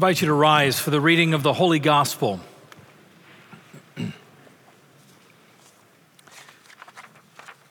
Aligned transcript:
invite 0.00 0.22
you 0.22 0.28
to 0.28 0.32
rise 0.32 0.80
for 0.80 0.88
the 0.88 0.98
reading 0.98 1.34
of 1.34 1.42
the 1.42 1.52
Holy 1.52 1.78
Gospel. 1.78 2.40
the 3.96 4.14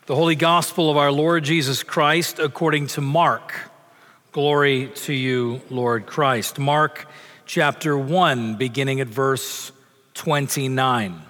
Holy 0.06 0.36
Gospel 0.36 0.92
of 0.92 0.98
our 0.98 1.12
Lord 1.12 1.44
Jesus 1.44 1.82
Christ 1.82 2.38
according 2.38 2.86
to 2.86 3.02
Mark. 3.02 3.72
Glory 4.32 4.92
to 4.98 5.12
you, 5.12 5.62
Lord 5.72 6.06
Christ. 6.06 6.60
Mark 6.60 7.08
chapter 7.48 7.98
1, 7.98 8.58
beginning 8.58 9.02
at 9.02 9.08
verse 9.08 9.72
29. 10.14 11.24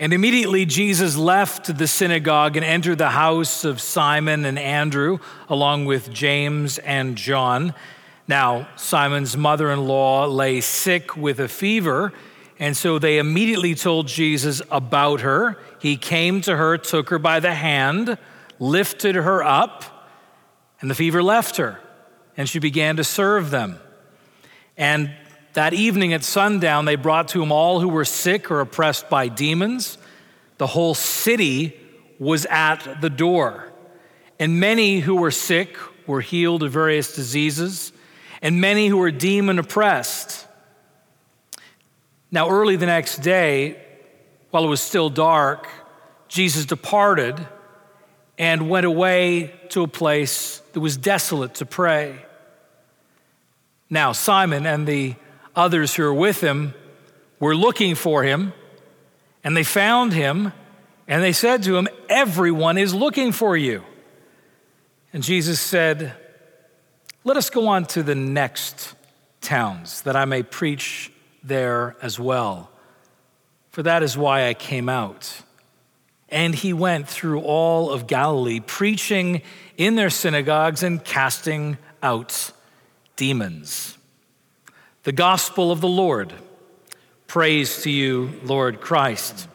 And 0.00 0.12
immediately 0.12 0.66
Jesus 0.66 1.16
left 1.16 1.78
the 1.78 1.86
synagogue 1.86 2.56
and 2.56 2.66
entered 2.66 2.98
the 2.98 3.10
house 3.10 3.64
of 3.64 3.80
Simon 3.80 4.44
and 4.44 4.58
Andrew, 4.58 5.20
along 5.48 5.84
with 5.84 6.12
James 6.12 6.78
and 6.78 7.14
John. 7.14 7.74
Now, 8.30 8.68
Simon's 8.76 9.36
mother 9.36 9.72
in 9.72 9.88
law 9.88 10.24
lay 10.24 10.60
sick 10.60 11.16
with 11.16 11.40
a 11.40 11.48
fever, 11.48 12.12
and 12.60 12.76
so 12.76 12.96
they 12.96 13.18
immediately 13.18 13.74
told 13.74 14.06
Jesus 14.06 14.62
about 14.70 15.22
her. 15.22 15.58
He 15.80 15.96
came 15.96 16.40
to 16.42 16.56
her, 16.56 16.78
took 16.78 17.08
her 17.08 17.18
by 17.18 17.40
the 17.40 17.52
hand, 17.52 18.16
lifted 18.60 19.16
her 19.16 19.42
up, 19.42 20.06
and 20.80 20.88
the 20.88 20.94
fever 20.94 21.24
left 21.24 21.56
her, 21.56 21.80
and 22.36 22.48
she 22.48 22.60
began 22.60 22.98
to 22.98 23.02
serve 23.02 23.50
them. 23.50 23.80
And 24.76 25.12
that 25.54 25.74
evening 25.74 26.12
at 26.12 26.22
sundown, 26.22 26.84
they 26.84 26.94
brought 26.94 27.26
to 27.30 27.42
him 27.42 27.50
all 27.50 27.80
who 27.80 27.88
were 27.88 28.04
sick 28.04 28.48
or 28.48 28.60
oppressed 28.60 29.10
by 29.10 29.26
demons. 29.26 29.98
The 30.58 30.68
whole 30.68 30.94
city 30.94 31.76
was 32.20 32.46
at 32.46 33.00
the 33.00 33.10
door. 33.10 33.72
And 34.38 34.60
many 34.60 35.00
who 35.00 35.16
were 35.16 35.32
sick 35.32 35.76
were 36.06 36.20
healed 36.20 36.62
of 36.62 36.70
various 36.70 37.12
diseases, 37.16 37.92
and 38.42 38.60
many 38.60 38.88
who 38.88 38.96
were 38.96 39.10
demon 39.10 39.58
oppressed. 39.58 40.46
Now, 42.30 42.48
early 42.48 42.76
the 42.76 42.86
next 42.86 43.18
day, 43.18 43.80
while 44.50 44.64
it 44.64 44.68
was 44.68 44.80
still 44.80 45.10
dark, 45.10 45.68
Jesus 46.28 46.64
departed 46.64 47.46
and 48.38 48.70
went 48.70 48.86
away 48.86 49.54
to 49.70 49.82
a 49.82 49.88
place 49.88 50.62
that 50.72 50.80
was 50.80 50.96
desolate 50.96 51.54
to 51.56 51.66
pray. 51.66 52.24
Now, 53.90 54.12
Simon 54.12 54.66
and 54.66 54.86
the 54.86 55.16
others 55.54 55.94
who 55.94 56.04
were 56.04 56.14
with 56.14 56.40
him 56.40 56.74
were 57.40 57.56
looking 57.56 57.94
for 57.94 58.22
him, 58.22 58.52
and 59.42 59.56
they 59.56 59.64
found 59.64 60.12
him, 60.12 60.52
and 61.08 61.22
they 61.22 61.32
said 61.32 61.64
to 61.64 61.76
him, 61.76 61.88
Everyone 62.08 62.78
is 62.78 62.94
looking 62.94 63.32
for 63.32 63.56
you. 63.56 63.82
And 65.12 65.22
Jesus 65.22 65.60
said, 65.60 66.14
Let 67.22 67.36
us 67.36 67.50
go 67.50 67.68
on 67.68 67.84
to 67.86 68.02
the 68.02 68.14
next 68.14 68.94
towns, 69.42 70.02
that 70.02 70.16
I 70.16 70.24
may 70.24 70.42
preach 70.42 71.12
there 71.42 71.96
as 72.00 72.18
well. 72.18 72.70
For 73.70 73.82
that 73.82 74.02
is 74.02 74.16
why 74.16 74.48
I 74.48 74.54
came 74.54 74.88
out. 74.88 75.42
And 76.30 76.54
he 76.54 76.72
went 76.72 77.08
through 77.08 77.40
all 77.40 77.90
of 77.90 78.06
Galilee, 78.06 78.60
preaching 78.60 79.42
in 79.76 79.96
their 79.96 80.10
synagogues 80.10 80.82
and 80.82 81.04
casting 81.04 81.76
out 82.02 82.52
demons. 83.16 83.98
The 85.02 85.12
gospel 85.12 85.72
of 85.72 85.80
the 85.80 85.88
Lord. 85.88 86.32
Praise 87.26 87.82
to 87.82 87.90
you, 87.90 88.40
Lord 88.44 88.80
Christ. 88.80 89.46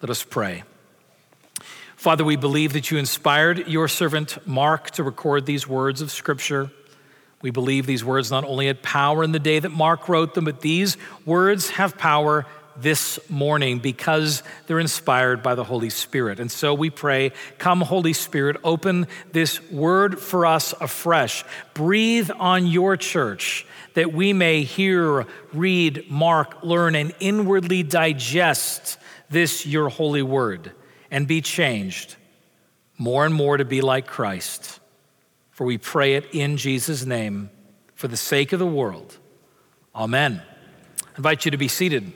Let 0.00 0.10
us 0.10 0.22
pray. 0.22 0.62
Father, 1.96 2.24
we 2.24 2.36
believe 2.36 2.74
that 2.74 2.92
you 2.92 2.98
inspired 2.98 3.66
your 3.66 3.88
servant 3.88 4.46
Mark 4.46 4.92
to 4.92 5.02
record 5.02 5.46
these 5.46 5.66
words 5.66 6.00
of 6.00 6.12
Scripture. 6.12 6.70
We 7.40 7.50
believe 7.50 7.86
these 7.86 8.04
words 8.04 8.30
not 8.30 8.44
only 8.44 8.66
had 8.66 8.82
power 8.82 9.22
in 9.22 9.32
the 9.32 9.38
day 9.38 9.58
that 9.58 9.70
Mark 9.70 10.08
wrote 10.08 10.34
them, 10.34 10.44
but 10.44 10.60
these 10.60 10.96
words 11.24 11.70
have 11.70 11.96
power 11.96 12.46
this 12.80 13.18
morning 13.28 13.78
because 13.78 14.42
they're 14.66 14.78
inspired 14.78 15.42
by 15.42 15.54
the 15.54 15.64
Holy 15.64 15.90
Spirit. 15.90 16.40
And 16.40 16.50
so 16.50 16.74
we 16.74 16.90
pray, 16.90 17.32
come, 17.58 17.80
Holy 17.80 18.12
Spirit, 18.12 18.56
open 18.62 19.06
this 19.32 19.60
word 19.70 20.18
for 20.18 20.46
us 20.46 20.72
afresh. 20.80 21.44
Breathe 21.74 22.30
on 22.38 22.66
your 22.66 22.96
church 22.96 23.66
that 23.94 24.12
we 24.12 24.32
may 24.32 24.62
hear, 24.62 25.26
read, 25.52 26.10
mark, 26.10 26.62
learn, 26.62 26.94
and 26.94 27.12
inwardly 27.20 27.82
digest 27.82 28.98
this 29.30 29.66
your 29.66 29.88
holy 29.88 30.22
word 30.22 30.72
and 31.10 31.26
be 31.26 31.40
changed 31.40 32.16
more 32.96 33.24
and 33.24 33.34
more 33.34 33.56
to 33.56 33.64
be 33.64 33.80
like 33.80 34.06
Christ. 34.06 34.77
For 35.58 35.64
we 35.64 35.76
pray 35.76 36.14
it 36.14 36.28
in 36.32 36.56
Jesus' 36.56 37.04
name 37.04 37.50
for 37.96 38.06
the 38.06 38.16
sake 38.16 38.52
of 38.52 38.60
the 38.60 38.66
world. 38.66 39.18
Amen. 39.92 40.40
I 41.02 41.08
invite 41.16 41.44
you 41.44 41.50
to 41.50 41.56
be 41.56 41.66
seated. 41.66 42.12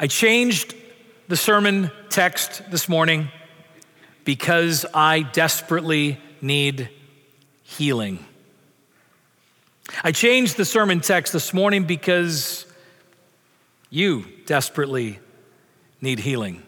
I 0.00 0.08
changed 0.08 0.74
the 1.28 1.36
sermon 1.36 1.92
text 2.08 2.68
this 2.72 2.88
morning 2.88 3.28
because 4.24 4.84
I 4.92 5.20
desperately 5.20 6.20
need 6.42 6.90
healing. 7.62 8.18
I 10.02 10.10
changed 10.10 10.56
the 10.56 10.64
sermon 10.64 10.98
text 10.98 11.34
this 11.34 11.54
morning 11.54 11.84
because 11.84 12.66
you 13.90 14.24
desperately 14.44 15.20
need 16.00 16.18
healing. 16.18 16.64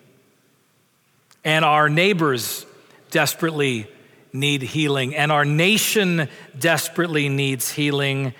And 1.45 1.65
our 1.65 1.89
neighbors 1.89 2.67
desperately 3.11 3.87
need 4.33 4.62
healing. 4.62 5.15
And 5.15 5.33
our 5.33 5.45
nation 5.45 6.28
desperately 6.59 7.28
needs 7.28 7.71
healing. 7.71 8.34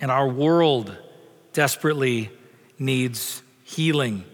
And 0.00 0.10
our 0.10 0.28
world 0.28 0.96
desperately 1.52 2.30
needs 2.78 3.42
healing. 3.64 4.24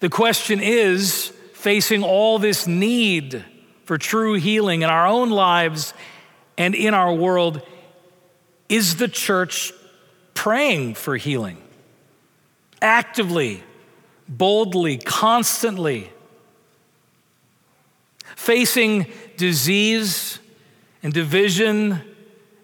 The 0.00 0.08
question 0.08 0.60
is 0.60 1.32
facing 1.54 2.02
all 2.02 2.38
this 2.38 2.66
need 2.66 3.44
for 3.84 3.98
true 3.98 4.34
healing 4.34 4.82
in 4.82 4.90
our 4.90 5.06
own 5.06 5.30
lives 5.30 5.94
and 6.58 6.74
in 6.74 6.94
our 6.94 7.14
world, 7.14 7.62
is 8.68 8.96
the 8.96 9.08
church 9.08 9.72
praying 10.34 10.94
for 10.94 11.16
healing? 11.16 11.62
Actively, 12.82 13.62
boldly, 14.28 14.98
constantly. 14.98 16.10
Facing 18.36 19.06
disease 19.36 20.38
and 21.02 21.12
division 21.12 22.00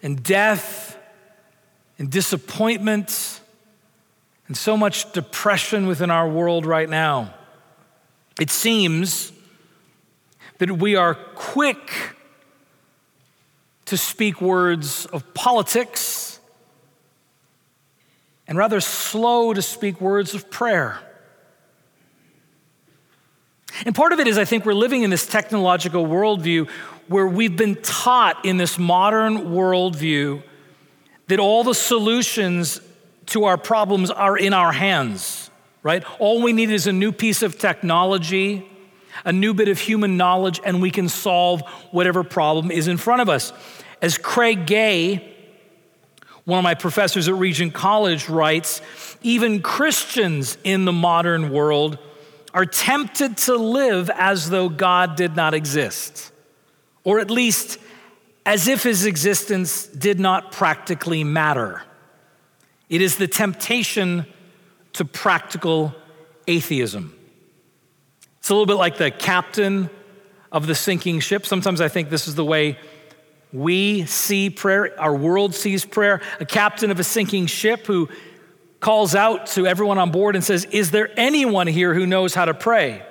and 0.03 0.23
death 0.23 0.97
and 1.99 2.09
disappointment 2.11 3.41
and 4.47 4.57
so 4.57 4.77
much 4.77 5.11
depression 5.13 5.87
within 5.87 6.11
our 6.11 6.29
world 6.29 6.67
right 6.67 6.89
now. 6.89 7.35
It 8.41 8.51
seems 8.51 9.33
that 10.59 10.71
we 10.71 10.95
are 10.95 11.15
quick 11.15 11.91
to 13.87 13.97
speak 13.97 14.41
words 14.41 15.07
of 15.07 15.35
politics 15.35 16.39
and 18.47 18.59
rather 18.59 18.81
slow 18.81 19.55
to 19.55 19.63
speak 19.63 20.01
words 20.01 20.35
of 20.35 20.51
prayer. 20.51 20.99
And 23.85 23.95
part 23.95 24.13
of 24.13 24.21
it 24.21 24.27
is, 24.27 24.39
I 24.39 24.45
think, 24.45 24.65
we're 24.65 24.75
living 24.75 25.03
in 25.03 25.11
this 25.11 25.27
technological 25.27 26.07
worldview 26.07 26.69
where 27.09 27.27
we've 27.27 27.57
been 27.57 27.77
taught 27.83 28.45
in 28.45 28.57
this 28.57 28.79
modern 28.79 29.49
worldview 29.49 30.43
that 31.29 31.39
all 31.39 31.65
the 31.65 31.75
solutions 31.75 32.81
to 33.27 33.45
our 33.45 33.57
problems 33.57 34.11
are 34.11 34.37
in 34.37 34.53
our 34.53 34.73
hands, 34.73 35.51
right? 35.83 36.05
All 36.21 36.43
we 36.43 36.53
need 36.53 36.71
is 36.71 36.87
a 36.87 36.93
new 36.93 37.13
piece 37.13 37.43
of 37.43 37.59
technology 37.59 38.69
a 39.25 39.33
new 39.33 39.55
bit 39.55 39.69
of 39.69 39.79
human 39.79 40.17
knowledge, 40.17 40.61
and 40.65 40.81
we 40.81 40.91
can 40.91 41.09
solve 41.09 41.63
whatever 41.91 42.25
problem 42.25 42.71
is 42.71 42.89
in 42.89 42.97
front 42.97 43.23
of 43.23 43.29
us. 43.29 43.53
As 44.01 44.19
Craig 44.19 44.67
Gay, 44.67 45.37
one 46.45 46.59
of 46.59 46.65
my 46.65 46.75
professors 46.75 47.29
at 47.29 47.35
Regent 47.35 47.73
College, 47.73 48.29
writes, 48.29 48.81
even 49.23 49.63
Christians 49.63 50.59
in 50.65 50.85
the 50.85 50.93
modern 50.93 51.51
world 51.51 51.99
are 52.55 52.67
tempted 52.67 53.37
to 53.37 53.57
live 53.57 54.11
as 54.11 54.51
though 54.51 54.69
God 54.69 55.17
did 55.17 55.37
not 55.37 55.55
exist, 55.55 56.33
or 57.05 57.19
at 57.19 57.31
least 57.31 57.79
as 58.45 58.69
if 58.69 58.83
his 58.83 59.07
existence 59.07 59.87
did 59.87 60.19
not 60.21 60.53
practically 60.53 61.25
matter. 61.25 61.83
It 62.89 63.01
is 63.01 63.17
the 63.17 63.29
temptation 63.29 64.27
to 64.95 65.05
practical 65.05 65.95
atheism. 66.47 67.17
It's 68.39 68.51
a 68.51 68.55
little 68.55 68.67
bit 68.67 68.75
like 68.75 68.99
the 68.99 69.11
captain 69.11 69.89
of 70.51 70.67
the 70.67 70.75
sinking 70.75 71.21
ship. 71.21 71.47
Sometimes 71.47 71.81
I 71.81 71.89
think 71.89 72.11
this 72.11 72.29
is 72.29 72.35
the 72.35 72.45
way 72.45 72.79
we 73.53 74.07
see 74.07 74.51
prayer, 74.51 74.99
our 75.01 75.15
world 75.15 75.55
sees 75.55 75.85
prayer. 75.85 76.21
A 76.41 76.47
captain 76.47 76.91
of 76.91 76.99
a 76.99 77.05
sinking 77.05 77.47
ship 77.47 77.87
who 77.87 78.09
calls 78.83 79.15
out 79.15 79.47
to 79.47 79.65
everyone 79.65 79.97
on 79.97 80.11
board 80.11 80.35
and 80.35 80.45
says, 80.45 80.67
Is 80.67 80.91
there 80.91 81.09
anyone 81.17 81.69
here 81.69 81.95
who 81.95 82.05
knows 82.05 82.35
how 82.35 82.45
to 82.45 82.53
pray? 82.53 83.03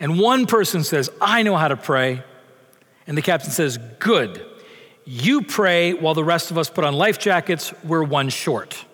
and 0.00 0.18
one 0.18 0.46
person 0.46 0.82
says, 0.82 1.10
I 1.20 1.42
know 1.42 1.56
how 1.56 1.68
to 1.68 1.76
pray, 1.76 2.24
and 3.06 3.16
the 3.16 3.22
captain 3.22 3.50
says, 3.50 3.78
Good. 3.98 4.46
You 5.04 5.42
pray 5.42 5.92
while 5.92 6.14
the 6.14 6.24
rest 6.24 6.50
of 6.50 6.58
us 6.58 6.70
put 6.70 6.84
on 6.84 6.94
life 6.94 7.18
jackets, 7.18 7.72
we're 7.84 8.02
one 8.02 8.28
short. 8.28 8.84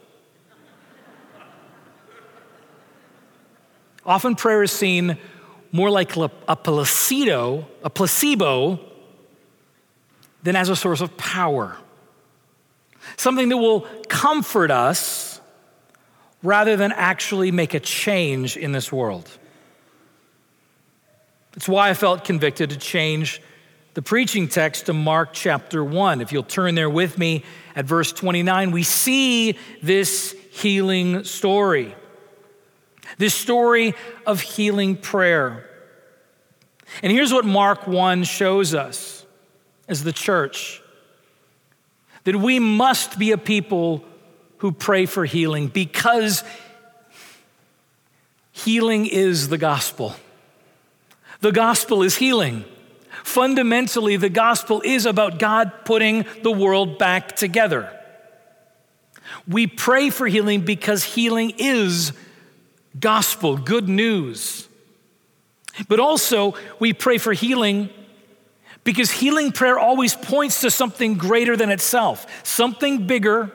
Often 4.04 4.36
prayer 4.36 4.62
is 4.62 4.72
seen 4.72 5.18
more 5.72 5.90
like 5.90 6.16
a 6.16 6.56
placebo, 6.56 7.66
a 7.82 7.90
placebo 7.90 8.80
than 10.42 10.56
as 10.56 10.68
a 10.68 10.76
source 10.76 11.00
of 11.00 11.16
power. 11.16 11.76
Something 13.16 13.48
that 13.48 13.56
will 13.56 13.82
comfort 14.08 14.70
us 14.70 15.40
rather 16.42 16.76
than 16.76 16.92
actually 16.92 17.50
make 17.50 17.74
a 17.74 17.80
change 17.80 18.56
in 18.56 18.72
this 18.72 18.92
world. 18.92 19.28
It's 21.56 21.68
why 21.68 21.88
I 21.88 21.94
felt 21.94 22.24
convicted 22.24 22.70
to 22.70 22.76
change 22.76 23.40
the 23.94 24.02
preaching 24.02 24.46
text 24.46 24.86
to 24.86 24.92
Mark 24.92 25.30
chapter 25.32 25.82
1. 25.82 26.20
If 26.20 26.30
you'll 26.30 26.42
turn 26.42 26.74
there 26.74 26.90
with 26.90 27.16
me 27.16 27.44
at 27.74 27.86
verse 27.86 28.12
29, 28.12 28.70
we 28.70 28.82
see 28.82 29.58
this 29.82 30.36
healing 30.50 31.24
story. 31.24 31.94
This 33.16 33.34
story 33.34 33.94
of 34.26 34.42
healing 34.42 34.96
prayer. 34.96 35.68
And 37.02 37.10
here's 37.10 37.32
what 37.32 37.46
Mark 37.46 37.86
1 37.86 38.24
shows 38.24 38.74
us 38.74 39.24
as 39.88 40.04
the 40.04 40.12
church 40.12 40.82
that 42.26 42.34
we 42.34 42.58
must 42.58 43.20
be 43.20 43.30
a 43.30 43.38
people 43.38 44.04
who 44.58 44.72
pray 44.72 45.06
for 45.06 45.24
healing 45.24 45.68
because 45.68 46.42
healing 48.50 49.06
is 49.06 49.48
the 49.48 49.56
gospel. 49.56 50.16
The 51.40 51.52
gospel 51.52 52.02
is 52.02 52.16
healing. 52.16 52.64
Fundamentally, 53.22 54.16
the 54.16 54.28
gospel 54.28 54.82
is 54.84 55.06
about 55.06 55.38
God 55.38 55.70
putting 55.84 56.26
the 56.42 56.50
world 56.50 56.98
back 56.98 57.36
together. 57.36 57.96
We 59.46 59.68
pray 59.68 60.10
for 60.10 60.26
healing 60.26 60.62
because 60.62 61.04
healing 61.04 61.52
is 61.58 62.12
gospel, 62.98 63.56
good 63.56 63.88
news. 63.88 64.66
But 65.86 66.00
also, 66.00 66.56
we 66.80 66.92
pray 66.92 67.18
for 67.18 67.32
healing 67.32 67.88
because 68.86 69.10
healing 69.10 69.50
prayer 69.50 69.76
always 69.80 70.14
points 70.14 70.60
to 70.60 70.70
something 70.70 71.14
greater 71.14 71.56
than 71.56 71.70
itself, 71.70 72.24
something 72.46 73.08
bigger, 73.08 73.50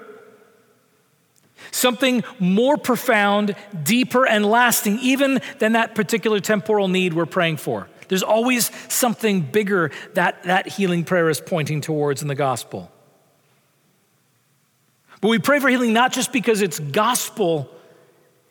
something 1.71 2.25
more 2.37 2.75
profound, 2.75 3.55
deeper, 3.81 4.27
and 4.27 4.45
lasting, 4.45 4.99
even 4.99 5.41
than 5.59 5.71
that 5.71 5.95
particular 5.95 6.41
temporal 6.41 6.89
need 6.89 7.13
we're 7.13 7.25
praying 7.25 7.55
for. 7.55 7.87
There's 8.09 8.23
always 8.23 8.71
something 8.93 9.39
bigger 9.39 9.91
that 10.15 10.43
that 10.43 10.67
healing 10.67 11.05
prayer 11.05 11.29
is 11.29 11.39
pointing 11.39 11.79
towards 11.79 12.21
in 12.21 12.27
the 12.27 12.35
gospel. 12.35 12.91
But 15.21 15.29
we 15.29 15.39
pray 15.39 15.61
for 15.61 15.69
healing 15.69 15.93
not 15.93 16.11
just 16.11 16.33
because 16.33 16.61
it's 16.61 16.77
gospel 16.77 17.73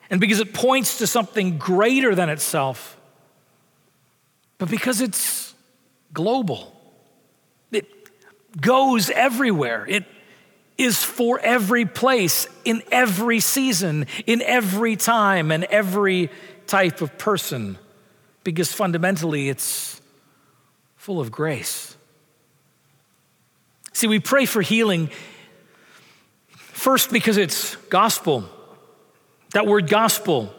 and 0.09 0.19
because 0.19 0.39
it 0.39 0.51
points 0.51 0.97
to 0.97 1.05
something 1.05 1.59
greater 1.59 2.15
than 2.15 2.29
itself, 2.29 2.97
but 4.57 4.67
because 4.67 4.99
it's 4.99 5.50
global. 6.13 6.75
It 7.71 7.87
goes 8.59 9.09
everywhere. 9.09 9.85
It 9.87 10.05
is 10.77 11.03
for 11.03 11.39
every 11.39 11.85
place, 11.85 12.47
in 12.65 12.81
every 12.91 13.39
season, 13.39 14.07
in 14.25 14.41
every 14.41 14.95
time, 14.95 15.51
and 15.51 15.63
every 15.65 16.29
type 16.65 17.01
of 17.01 17.17
person 17.17 17.77
because 18.43 18.73
fundamentally 18.73 19.49
it's 19.49 20.01
full 20.95 21.19
of 21.19 21.31
grace. 21.31 21.95
See, 23.93 24.07
we 24.07 24.19
pray 24.19 24.45
for 24.45 24.61
healing 24.61 25.09
first 26.55 27.11
because 27.11 27.37
it's 27.37 27.75
gospel. 27.89 28.49
That 29.53 29.67
word 29.67 29.89
gospel, 29.89 30.53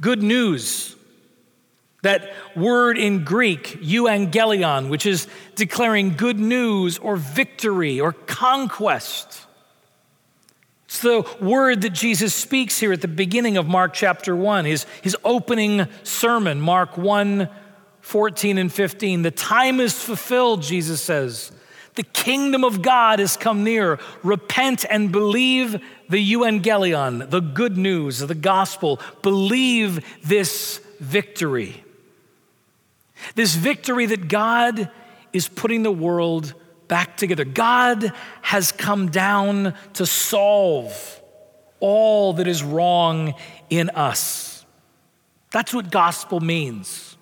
good 0.00 0.22
news. 0.22 0.96
That 2.02 2.32
word 2.56 2.96
in 2.96 3.24
Greek, 3.24 3.78
euangelion, 3.82 4.88
which 4.88 5.04
is 5.04 5.28
declaring 5.54 6.14
good 6.16 6.40
news 6.40 6.98
or 6.98 7.16
victory 7.16 8.00
or 8.00 8.12
conquest. 8.12 9.46
It's 10.86 11.00
the 11.00 11.24
word 11.40 11.82
that 11.82 11.90
Jesus 11.90 12.34
speaks 12.34 12.78
here 12.78 12.92
at 12.92 13.00
the 13.00 13.08
beginning 13.08 13.56
of 13.56 13.66
Mark 13.68 13.92
chapter 13.92 14.34
1, 14.34 14.64
his, 14.64 14.86
his 15.02 15.16
opening 15.24 15.86
sermon, 16.02 16.60
Mark 16.60 16.96
1 16.96 17.48
14 18.00 18.58
and 18.58 18.72
15. 18.72 19.22
The 19.22 19.30
time 19.30 19.78
is 19.78 20.02
fulfilled, 20.02 20.62
Jesus 20.62 21.00
says. 21.00 21.52
The 21.94 22.02
kingdom 22.02 22.64
of 22.64 22.82
God 22.82 23.18
has 23.18 23.36
come 23.36 23.62
near. 23.62 24.00
Repent 24.22 24.84
and 24.88 25.12
believe 25.12 25.80
the 26.08 26.32
euangelion, 26.32 27.30
the 27.30 27.40
good 27.40 27.76
news, 27.76 28.20
the 28.20 28.34
gospel. 28.34 28.98
Believe 29.22 30.04
this 30.24 30.80
victory. 30.98 31.84
This 33.34 33.54
victory 33.54 34.06
that 34.06 34.28
God 34.28 34.90
is 35.32 35.48
putting 35.48 35.82
the 35.82 35.92
world 35.92 36.54
back 36.88 37.16
together. 37.16 37.44
God 37.44 38.12
has 38.42 38.72
come 38.72 39.10
down 39.10 39.74
to 39.94 40.04
solve 40.04 41.22
all 41.78 42.34
that 42.34 42.48
is 42.48 42.62
wrong 42.62 43.34
in 43.70 43.90
us. 43.90 44.66
That's 45.52 45.72
what 45.72 45.90
gospel 45.90 46.40
means. 46.40 47.16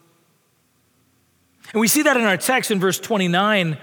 And 1.73 1.81
we 1.81 1.89
see 1.89 2.03
that 2.03 2.17
in 2.17 2.25
our 2.25 2.37
text 2.37 2.71
in 2.71 2.81
verse 2.81 2.99
29. 2.99 3.77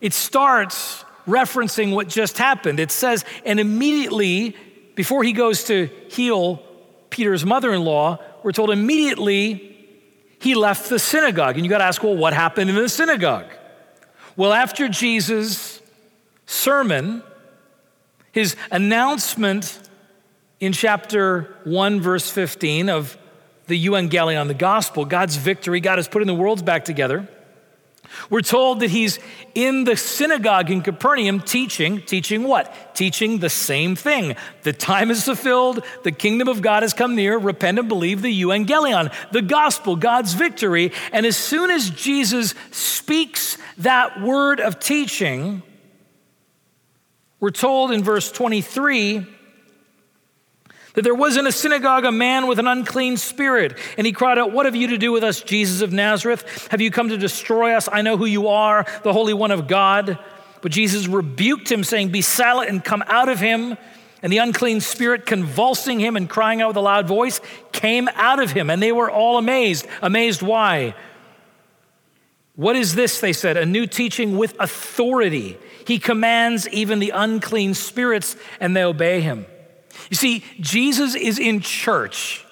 It 0.00 0.12
starts 0.12 1.04
referencing 1.26 1.92
what 1.92 2.08
just 2.08 2.38
happened. 2.38 2.78
It 2.78 2.92
says, 2.92 3.24
and 3.44 3.58
immediately, 3.58 4.56
before 4.94 5.24
he 5.24 5.32
goes 5.32 5.64
to 5.64 5.86
heal 6.08 6.62
Peter's 7.10 7.44
mother 7.44 7.72
in 7.72 7.84
law, 7.84 8.18
we're 8.44 8.52
told 8.52 8.70
immediately 8.70 9.75
he 10.46 10.54
left 10.54 10.88
the 10.88 10.98
synagogue. 11.00 11.56
And 11.56 11.64
you 11.64 11.68
got 11.68 11.78
to 11.78 11.84
ask, 11.84 12.04
well, 12.04 12.14
what 12.14 12.32
happened 12.32 12.70
in 12.70 12.76
the 12.76 12.88
synagogue? 12.88 13.46
Well, 14.36 14.52
after 14.52 14.88
Jesus' 14.88 15.82
sermon, 16.46 17.24
his 18.30 18.54
announcement 18.70 19.76
in 20.60 20.72
chapter 20.72 21.56
1, 21.64 22.00
verse 22.00 22.30
15 22.30 22.88
of 22.88 23.18
the 23.66 23.86
Evangelion, 23.86 24.46
the 24.46 24.54
gospel, 24.54 25.04
God's 25.04 25.34
victory, 25.34 25.80
God 25.80 25.98
has 25.98 26.06
put 26.06 26.22
in 26.22 26.28
the 26.28 26.34
worlds 26.34 26.62
back 26.62 26.84
together. 26.84 27.28
We're 28.30 28.40
told 28.40 28.80
that 28.80 28.90
he's 28.90 29.18
in 29.54 29.84
the 29.84 29.96
synagogue 29.96 30.70
in 30.70 30.82
Capernaum 30.82 31.40
teaching, 31.40 32.02
teaching 32.02 32.42
what? 32.44 32.94
Teaching 32.94 33.38
the 33.38 33.50
same 33.50 33.96
thing. 33.96 34.36
The 34.62 34.72
time 34.72 35.10
is 35.10 35.24
fulfilled, 35.24 35.84
the 36.02 36.12
kingdom 36.12 36.48
of 36.48 36.62
God 36.62 36.82
has 36.82 36.94
come 36.94 37.14
near, 37.14 37.38
repent 37.38 37.78
and 37.78 37.88
believe 37.88 38.22
the 38.22 38.42
evangelion, 38.42 39.12
the 39.32 39.42
gospel, 39.42 39.96
God's 39.96 40.34
victory. 40.34 40.92
And 41.12 41.26
as 41.26 41.36
soon 41.36 41.70
as 41.70 41.90
Jesus 41.90 42.54
speaks 42.70 43.58
that 43.78 44.20
word 44.20 44.60
of 44.60 44.78
teaching, 44.80 45.62
we're 47.40 47.50
told 47.50 47.92
in 47.92 48.02
verse 48.02 48.32
23 48.32 49.26
that 50.96 51.02
there 51.02 51.14
was 51.14 51.36
in 51.36 51.46
a 51.46 51.52
synagogue 51.52 52.06
a 52.06 52.10
man 52.10 52.46
with 52.46 52.58
an 52.58 52.66
unclean 52.66 53.18
spirit. 53.18 53.78
And 53.98 54.06
he 54.06 54.12
cried 54.12 54.38
out, 54.38 54.50
What 54.50 54.64
have 54.64 54.74
you 54.74 54.88
to 54.88 54.98
do 54.98 55.12
with 55.12 55.22
us, 55.22 55.42
Jesus 55.42 55.82
of 55.82 55.92
Nazareth? 55.92 56.68
Have 56.70 56.80
you 56.80 56.90
come 56.90 57.10
to 57.10 57.18
destroy 57.18 57.74
us? 57.74 57.86
I 57.92 58.00
know 58.00 58.16
who 58.16 58.24
you 58.24 58.48
are, 58.48 58.86
the 59.04 59.12
Holy 59.12 59.34
One 59.34 59.50
of 59.50 59.68
God. 59.68 60.18
But 60.62 60.72
Jesus 60.72 61.06
rebuked 61.06 61.70
him, 61.70 61.84
saying, 61.84 62.08
Be 62.08 62.22
silent 62.22 62.70
and 62.70 62.82
come 62.82 63.04
out 63.06 63.28
of 63.28 63.38
him. 63.38 63.76
And 64.22 64.32
the 64.32 64.38
unclean 64.38 64.80
spirit, 64.80 65.26
convulsing 65.26 66.00
him 66.00 66.16
and 66.16 66.30
crying 66.30 66.62
out 66.62 66.68
with 66.68 66.78
a 66.78 66.80
loud 66.80 67.06
voice, 67.06 67.42
came 67.72 68.08
out 68.14 68.42
of 68.42 68.52
him. 68.52 68.70
And 68.70 68.82
they 68.82 68.90
were 68.90 69.10
all 69.10 69.36
amazed. 69.36 69.86
Amazed 70.00 70.40
why? 70.40 70.94
What 72.54 72.74
is 72.74 72.94
this? 72.94 73.20
They 73.20 73.34
said, 73.34 73.58
a 73.58 73.66
new 73.66 73.86
teaching 73.86 74.38
with 74.38 74.56
authority. 74.58 75.58
He 75.86 75.98
commands 75.98 76.66
even 76.70 77.00
the 77.00 77.10
unclean 77.10 77.74
spirits, 77.74 78.34
and 78.58 78.74
they 78.74 78.82
obey 78.82 79.20
him. 79.20 79.44
You 80.10 80.16
see, 80.16 80.44
Jesus 80.60 81.14
is 81.14 81.38
in 81.38 81.60
church 81.60 82.44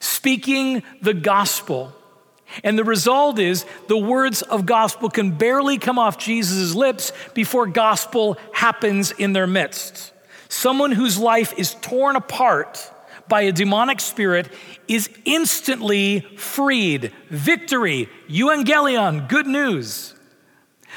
speaking 0.00 0.82
the 1.00 1.14
gospel. 1.14 1.92
And 2.64 2.78
the 2.78 2.84
result 2.84 3.38
is 3.38 3.64
the 3.88 3.96
words 3.96 4.42
of 4.42 4.66
gospel 4.66 5.08
can 5.08 5.30
barely 5.32 5.78
come 5.78 5.98
off 5.98 6.18
Jesus' 6.18 6.74
lips 6.74 7.12
before 7.34 7.66
gospel 7.66 8.36
happens 8.52 9.10
in 9.12 9.32
their 9.32 9.46
midst. 9.46 10.12
Someone 10.48 10.92
whose 10.92 11.18
life 11.18 11.54
is 11.56 11.74
torn 11.80 12.16
apart 12.16 12.90
by 13.28 13.42
a 13.42 13.52
demonic 13.52 14.00
spirit 14.00 14.52
is 14.86 15.08
instantly 15.24 16.20
freed. 16.36 17.12
Victory, 17.30 18.08
euangelion, 18.28 19.28
good 19.28 19.46
news. 19.46 20.11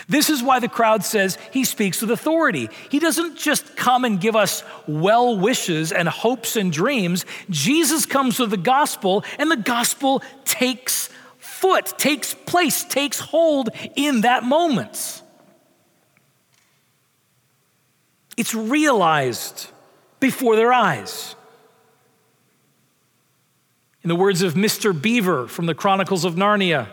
This 0.07 0.29
is 0.29 0.43
why 0.43 0.59
the 0.59 0.67
crowd 0.67 1.03
says 1.03 1.37
he 1.51 1.63
speaks 1.63 2.01
with 2.01 2.11
authority. 2.11 2.69
He 2.89 2.99
doesn't 2.99 3.37
just 3.37 3.75
come 3.75 4.05
and 4.05 4.21
give 4.21 4.35
us 4.35 4.63
well 4.87 5.37
wishes 5.37 5.91
and 5.91 6.07
hopes 6.07 6.55
and 6.55 6.71
dreams. 6.71 7.25
Jesus 7.49 8.05
comes 8.05 8.39
with 8.39 8.51
the 8.51 8.57
gospel, 8.57 9.23
and 9.39 9.49
the 9.49 9.57
gospel 9.57 10.21
takes 10.43 11.09
foot 11.65 11.97
takes 11.97 12.33
place, 12.33 12.83
takes 12.83 13.19
hold 13.19 13.69
in 13.95 14.21
that 14.21 14.43
moment. 14.43 15.23
It's 18.37 18.53
realized 18.53 19.67
before 20.19 20.55
their 20.55 20.73
eyes. 20.73 21.35
In 24.03 24.09
the 24.09 24.15
words 24.15 24.41
of 24.43 24.53
Mr. 24.53 24.99
Beaver 24.99 25.47
from 25.47 25.65
the 25.65 25.73
Chronicles 25.73 26.25
of 26.25 26.35
Narnia, 26.35 26.89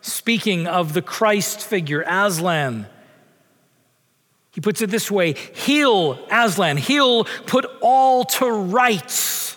speaking 0.00 0.66
of 0.66 0.92
the 0.92 1.02
Christ 1.02 1.60
figure, 1.60 2.02
Aslan, 2.02 2.86
he 4.50 4.60
puts 4.60 4.82
it 4.82 4.90
this 4.90 5.10
way 5.10 5.34
He'll, 5.54 6.18
Aslan, 6.30 6.78
he'll 6.78 7.24
put 7.24 7.64
all 7.80 8.24
to 8.24 8.50
rights. 8.50 9.56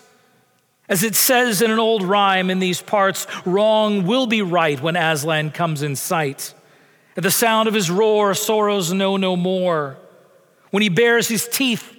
As 0.88 1.02
it 1.02 1.14
says 1.14 1.62
in 1.62 1.70
an 1.70 1.78
old 1.78 2.02
rhyme 2.02 2.50
in 2.50 2.58
these 2.58 2.82
parts, 2.82 3.26
wrong 3.46 4.04
will 4.06 4.26
be 4.26 4.42
right 4.42 4.80
when 4.80 4.94
Aslan 4.94 5.50
comes 5.50 5.82
in 5.82 5.96
sight. 5.96 6.54
At 7.16 7.22
the 7.22 7.30
sound 7.30 7.68
of 7.68 7.74
his 7.74 7.90
roar, 7.90 8.34
sorrows 8.34 8.92
know 8.92 9.16
no 9.16 9.34
more. 9.36 9.96
When 10.70 10.82
he 10.82 10.88
bares 10.88 11.28
his 11.28 11.48
teeth, 11.48 11.96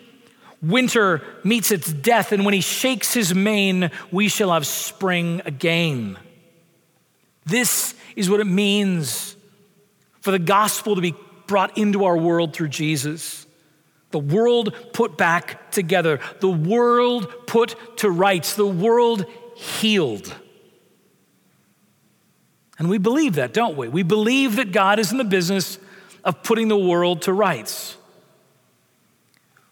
winter 0.61 1.21
meets 1.43 1.71
its 1.71 1.91
death, 1.91 2.31
and 2.31 2.45
when 2.45 2.53
he 2.53 2.61
shakes 2.61 3.13
his 3.13 3.33
mane, 3.33 3.91
we 4.11 4.27
shall 4.27 4.51
have 4.53 4.65
spring 4.65 5.41
again. 5.45 6.17
This 7.45 7.95
is 8.15 8.29
what 8.29 8.39
it 8.39 8.45
means 8.45 9.35
for 10.21 10.31
the 10.31 10.39
gospel 10.39 10.95
to 10.95 11.01
be 11.01 11.15
brought 11.47 11.77
into 11.77 12.05
our 12.05 12.17
world 12.17 12.53
through 12.53 12.69
Jesus. 12.69 13.45
The 14.11 14.19
world 14.19 14.75
put 14.93 15.17
back 15.17 15.71
together, 15.71 16.19
the 16.39 16.49
world 16.49 17.47
put 17.47 17.97
to 17.97 18.09
rights, 18.09 18.55
the 18.55 18.65
world 18.65 19.25
healed. 19.55 20.33
And 22.79 22.89
we 22.89 22.97
believe 22.97 23.35
that, 23.35 23.53
don't 23.53 23.77
we? 23.77 23.87
We 23.87 24.03
believe 24.03 24.57
that 24.57 24.71
God 24.71 24.99
is 24.99 25.11
in 25.11 25.17
the 25.17 25.23
business 25.23 25.77
of 26.23 26.43
putting 26.43 26.67
the 26.67 26.77
world 26.77 27.23
to 27.23 27.33
rights. 27.33 27.97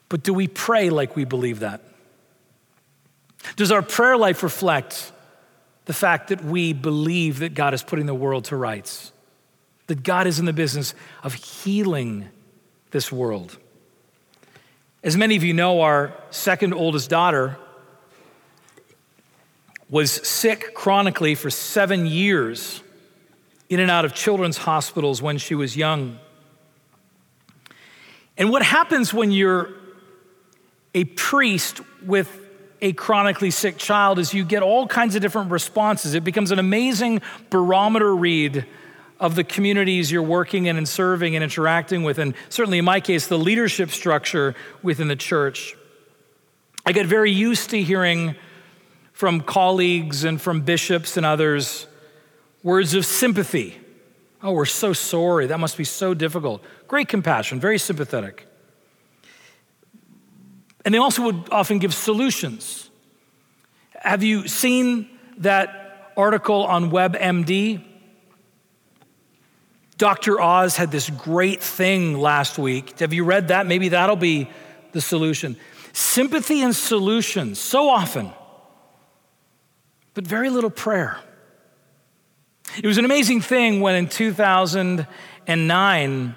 But 0.10 0.24
do 0.24 0.34
we 0.34 0.48
pray 0.48 0.90
like 0.90 1.16
we 1.16 1.24
believe 1.24 1.60
that? 1.60 1.82
Does 3.56 3.72
our 3.72 3.82
prayer 3.82 4.18
life 4.18 4.44
reflect 4.44 5.12
the 5.92 5.98
fact 5.98 6.30
that 6.30 6.42
we 6.42 6.72
believe 6.72 7.40
that 7.40 7.54
God 7.54 7.74
is 7.74 7.84
putting 7.84 8.06
the 8.06 8.16
world 8.16 8.46
to 8.46 8.56
rights? 8.56 9.12
That 9.88 10.04
God 10.04 10.26
is 10.26 10.40
in 10.40 10.46
the 10.46 10.54
business 10.54 10.96
of 11.22 11.34
healing 11.34 12.30
this 12.92 13.12
world? 13.12 13.58
As 15.04 15.18
many 15.18 15.36
of 15.36 15.44
you 15.44 15.54
know, 15.54 15.82
our 15.82 16.14
second 16.30 16.74
oldest 16.74 17.10
daughter 17.10 17.58
was 19.90 20.12
sick 20.26 20.74
chronically 20.74 21.36
for 21.36 21.50
seven 21.50 22.06
years 22.06 22.82
in 23.68 23.82
and 23.82 23.92
out 23.92 24.06
of 24.06 24.14
children's 24.14 24.60
hospitals 24.60 25.22
when 25.22 25.38
she 25.38 25.56
was 25.56 25.76
young. 25.76 26.18
And 28.38 28.50
what 28.50 28.64
happens 28.64 29.14
when 29.14 29.34
you're 29.34 29.72
a 30.96 31.04
priest 31.04 31.82
with 32.06 32.41
a 32.82 32.94
chronically 32.94 33.52
sick 33.52 33.78
child 33.78 34.18
is 34.20 34.34
you 34.34 34.44
get 34.44 34.64
all 34.64 34.88
kinds 34.88 35.16
of 35.16 35.22
different 35.22 35.52
responses. 35.52 36.16
It 36.16 36.24
becomes 36.24 36.52
an 36.52 36.60
amazing 36.60 37.22
barometer 37.50 38.16
read 38.16 38.66
of 39.20 39.36
the 39.36 39.44
communities 39.44 40.12
you're 40.12 40.24
working 40.24 40.66
in 40.66 40.78
and 40.78 40.90
serving 40.90 41.36
and 41.36 41.44
interacting 41.44 42.04
with, 42.04 42.18
and 42.18 42.34
certainly 42.50 42.80
in 42.80 42.86
my 42.86 43.00
case, 43.00 43.28
the 43.28 43.38
leadership 43.38 43.92
structure 43.92 44.56
within 44.82 45.08
the 45.08 45.16
church. 45.16 45.76
I 46.86 46.92
get 46.92 47.06
very 47.06 47.32
used 47.32 47.70
to 47.70 47.82
hearing 47.84 48.36
from 49.14 49.42
colleagues 49.42 50.24
and 50.24 50.42
from 50.42 50.62
bishops 50.62 51.18
and 51.18 51.26
others 51.26 51.86
words 52.64 52.96
of 52.96 53.06
sympathy. 53.06 53.78
Oh, 54.42 54.54
we're 54.54 54.66
so 54.66 54.94
sorry. 54.94 55.46
That 55.46 55.60
must 55.60 55.78
be 55.78 55.84
so 55.84 56.16
difficult. 56.16 56.64
Great 56.88 57.08
compassion, 57.08 57.60
very 57.60 57.78
sympathetic. 57.78 58.48
And 60.84 60.94
they 60.94 61.00
also 61.00 61.24
would 61.24 61.50
often 61.52 61.80
give 61.80 61.94
solutions. 61.94 62.90
Have 63.96 64.24
you 64.24 64.48
seen 64.48 65.10
that 65.38 66.14
article 66.18 66.66
on 66.66 66.92
WebMD? 66.92 67.84
Dr. 69.98 70.42
Oz 70.42 70.78
had 70.78 70.92
this 70.92 71.10
great 71.12 71.62
thing 71.62 72.18
last 72.18 72.58
week. 72.58 72.98
Have 73.00 73.14
you 73.14 73.24
read 73.24 73.50
that? 73.50 73.68
Maybe 73.68 73.90
that'll 73.90 74.16
be 74.16 74.50
the 74.94 75.02
solution. 75.02 75.56
Sympathy 75.94 76.64
and 76.64 76.76
solutions, 76.76 77.60
so 77.60 77.88
often, 77.90 78.32
but 80.16 80.26
very 80.26 80.50
little 80.50 80.72
prayer. 80.72 81.20
It 82.78 82.88
was 82.88 82.98
an 82.98 83.06
amazing 83.06 83.42
thing 83.42 83.82
when 83.82 83.96
in 83.96 84.08
2009 84.08 86.36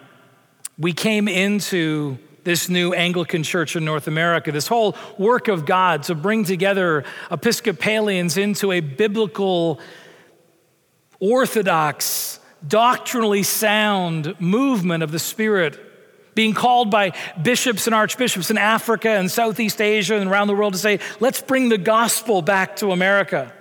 we 0.79 0.93
came 0.93 1.29
into 1.29 2.19
this 2.45 2.69
new 2.69 2.93
Anglican 2.93 3.43
church 3.43 3.75
in 3.75 3.85
North 3.85 4.07
America, 4.07 4.53
this 4.53 4.69
whole 4.69 4.97
work 5.19 5.49
of 5.49 5.67
God 5.67 6.05
to 6.05 6.15
bring 6.15 6.45
together 6.45 7.05
Episcopalians 7.31 8.37
into 8.37 8.71
a 8.71 8.81
biblical, 8.81 9.81
orthodox, 11.19 12.39
doctrinally 12.67 13.43
sound 13.43 14.39
movement 14.41 15.03
of 15.03 15.11
the 15.11 15.19
Spirit, 15.19 15.81
being 16.35 16.53
called 16.53 16.91
by 16.91 17.13
bishops 17.41 17.87
and 17.87 17.95
archbishops 17.95 18.51
in 18.51 18.59
Africa 18.59 19.09
and 19.11 19.31
Southeast 19.31 19.81
Asia 19.81 20.17
and 20.17 20.31
around 20.31 20.49
the 20.49 20.55
world 20.55 20.75
to 20.75 20.79
say, 20.79 20.99
let's 21.21 21.41
bring 21.41 21.69
the 21.69 21.79
gospel 21.79 22.43
back 22.43 22.77
to 22.77 22.91
America. 22.91 23.53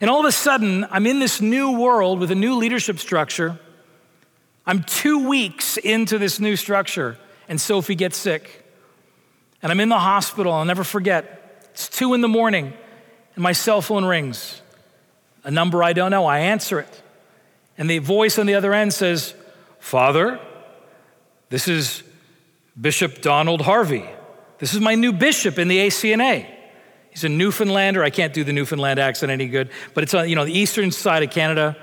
And 0.00 0.08
all 0.08 0.20
of 0.20 0.26
a 0.26 0.32
sudden, 0.32 0.86
I'm 0.90 1.06
in 1.06 1.18
this 1.18 1.40
new 1.40 1.72
world 1.78 2.20
with 2.20 2.30
a 2.30 2.36
new 2.36 2.54
leadership 2.54 3.00
structure. 3.00 3.58
I'm 4.64 4.84
two 4.84 5.28
weeks 5.28 5.76
into 5.76 6.18
this 6.18 6.38
new 6.38 6.54
structure 6.54 7.18
and 7.48 7.60
Sophie 7.60 7.94
gets 7.94 8.16
sick. 8.16 8.64
And 9.62 9.72
I'm 9.72 9.80
in 9.80 9.88
the 9.88 9.98
hospital, 9.98 10.52
I'll 10.52 10.64
never 10.64 10.84
forget. 10.84 11.68
It's 11.72 11.88
two 11.88 12.14
in 12.14 12.20
the 12.20 12.28
morning, 12.28 12.72
and 13.34 13.42
my 13.42 13.52
cell 13.52 13.80
phone 13.80 14.04
rings. 14.04 14.62
A 15.44 15.50
number 15.50 15.82
I 15.82 15.92
don't 15.92 16.10
know, 16.10 16.26
I 16.26 16.40
answer 16.40 16.78
it. 16.78 17.02
And 17.76 17.88
the 17.88 17.98
voice 17.98 18.38
on 18.38 18.46
the 18.46 18.54
other 18.54 18.74
end 18.74 18.92
says, 18.92 19.34
Father, 19.78 20.40
this 21.48 21.68
is 21.68 22.02
Bishop 22.78 23.20
Donald 23.22 23.62
Harvey. 23.62 24.04
This 24.58 24.74
is 24.74 24.80
my 24.80 24.94
new 24.94 25.12
bishop 25.12 25.58
in 25.58 25.68
the 25.68 25.78
ACNA. 25.78 26.46
He's 27.10 27.24
a 27.24 27.28
Newfoundlander. 27.28 28.02
I 28.02 28.10
can't 28.10 28.32
do 28.32 28.44
the 28.44 28.52
Newfoundland 28.52 28.98
accent 28.98 29.32
any 29.32 29.48
good, 29.48 29.70
but 29.94 30.04
it's 30.04 30.14
on 30.14 30.28
you 30.28 30.36
know 30.36 30.44
the 30.44 30.56
eastern 30.56 30.90
side 30.90 31.22
of 31.22 31.30
Canada. 31.30 31.76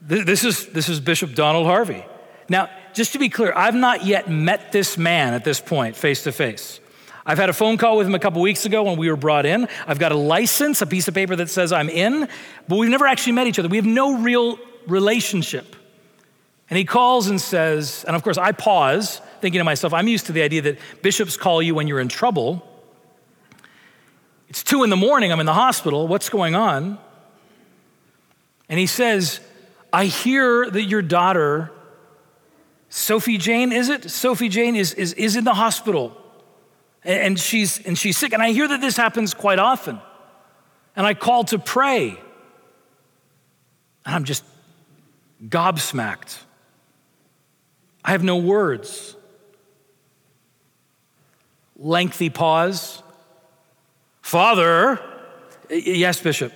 This 0.00 0.44
is, 0.44 0.66
this 0.66 0.88
is 0.88 1.00
Bishop 1.00 1.34
Donald 1.34 1.66
Harvey. 1.66 2.04
Now, 2.48 2.70
just 2.96 3.12
to 3.12 3.18
be 3.18 3.28
clear, 3.28 3.52
I've 3.54 3.74
not 3.74 4.06
yet 4.06 4.30
met 4.30 4.72
this 4.72 4.96
man 4.96 5.34
at 5.34 5.44
this 5.44 5.60
point 5.60 5.96
face 5.96 6.24
to 6.24 6.32
face. 6.32 6.80
I've 7.26 7.36
had 7.36 7.50
a 7.50 7.52
phone 7.52 7.76
call 7.76 7.98
with 7.98 8.06
him 8.06 8.14
a 8.14 8.18
couple 8.18 8.40
weeks 8.40 8.64
ago 8.64 8.84
when 8.84 8.96
we 8.96 9.10
were 9.10 9.16
brought 9.16 9.44
in. 9.44 9.68
I've 9.86 9.98
got 9.98 10.12
a 10.12 10.16
license, 10.16 10.80
a 10.80 10.86
piece 10.86 11.06
of 11.06 11.12
paper 11.12 11.36
that 11.36 11.50
says 11.50 11.72
I'm 11.72 11.90
in, 11.90 12.26
but 12.68 12.76
we've 12.76 12.88
never 12.88 13.06
actually 13.06 13.32
met 13.32 13.48
each 13.48 13.58
other. 13.58 13.68
We 13.68 13.76
have 13.76 13.84
no 13.84 14.18
real 14.20 14.58
relationship. 14.86 15.76
And 16.70 16.78
he 16.78 16.86
calls 16.86 17.28
and 17.28 17.38
says, 17.38 18.02
and 18.06 18.16
of 18.16 18.22
course 18.22 18.38
I 18.38 18.52
pause, 18.52 19.20
thinking 19.42 19.58
to 19.58 19.64
myself, 19.64 19.92
I'm 19.92 20.08
used 20.08 20.26
to 20.26 20.32
the 20.32 20.42
idea 20.42 20.62
that 20.62 20.78
bishops 21.02 21.36
call 21.36 21.60
you 21.60 21.74
when 21.74 21.88
you're 21.88 22.00
in 22.00 22.08
trouble. 22.08 22.66
It's 24.48 24.62
two 24.62 24.84
in 24.84 24.90
the 24.90 24.96
morning, 24.96 25.32
I'm 25.32 25.40
in 25.40 25.46
the 25.46 25.52
hospital. 25.52 26.08
What's 26.08 26.30
going 26.30 26.54
on? 26.54 26.98
And 28.70 28.80
he 28.80 28.86
says, 28.86 29.40
I 29.92 30.06
hear 30.06 30.70
that 30.70 30.84
your 30.84 31.02
daughter 31.02 31.72
Sophie 32.96 33.36
Jane, 33.36 33.72
is 33.72 33.90
it? 33.90 34.10
Sophie 34.10 34.48
Jane 34.48 34.74
is, 34.74 34.94
is, 34.94 35.12
is 35.12 35.36
in 35.36 35.44
the 35.44 35.52
hospital 35.52 36.16
and 37.04 37.38
she's, 37.38 37.78
and 37.84 37.96
she's 37.96 38.16
sick. 38.16 38.32
And 38.32 38.42
I 38.42 38.52
hear 38.52 38.66
that 38.66 38.80
this 38.80 38.96
happens 38.96 39.34
quite 39.34 39.58
often. 39.58 40.00
And 40.96 41.06
I 41.06 41.12
call 41.12 41.44
to 41.44 41.58
pray. 41.58 42.18
And 44.06 44.14
I'm 44.14 44.24
just 44.24 44.42
gobsmacked. 45.46 46.38
I 48.02 48.12
have 48.12 48.24
no 48.24 48.38
words. 48.38 49.14
Lengthy 51.76 52.30
pause. 52.30 53.02
Father, 54.22 54.98
yes, 55.68 56.18
Bishop. 56.18 56.50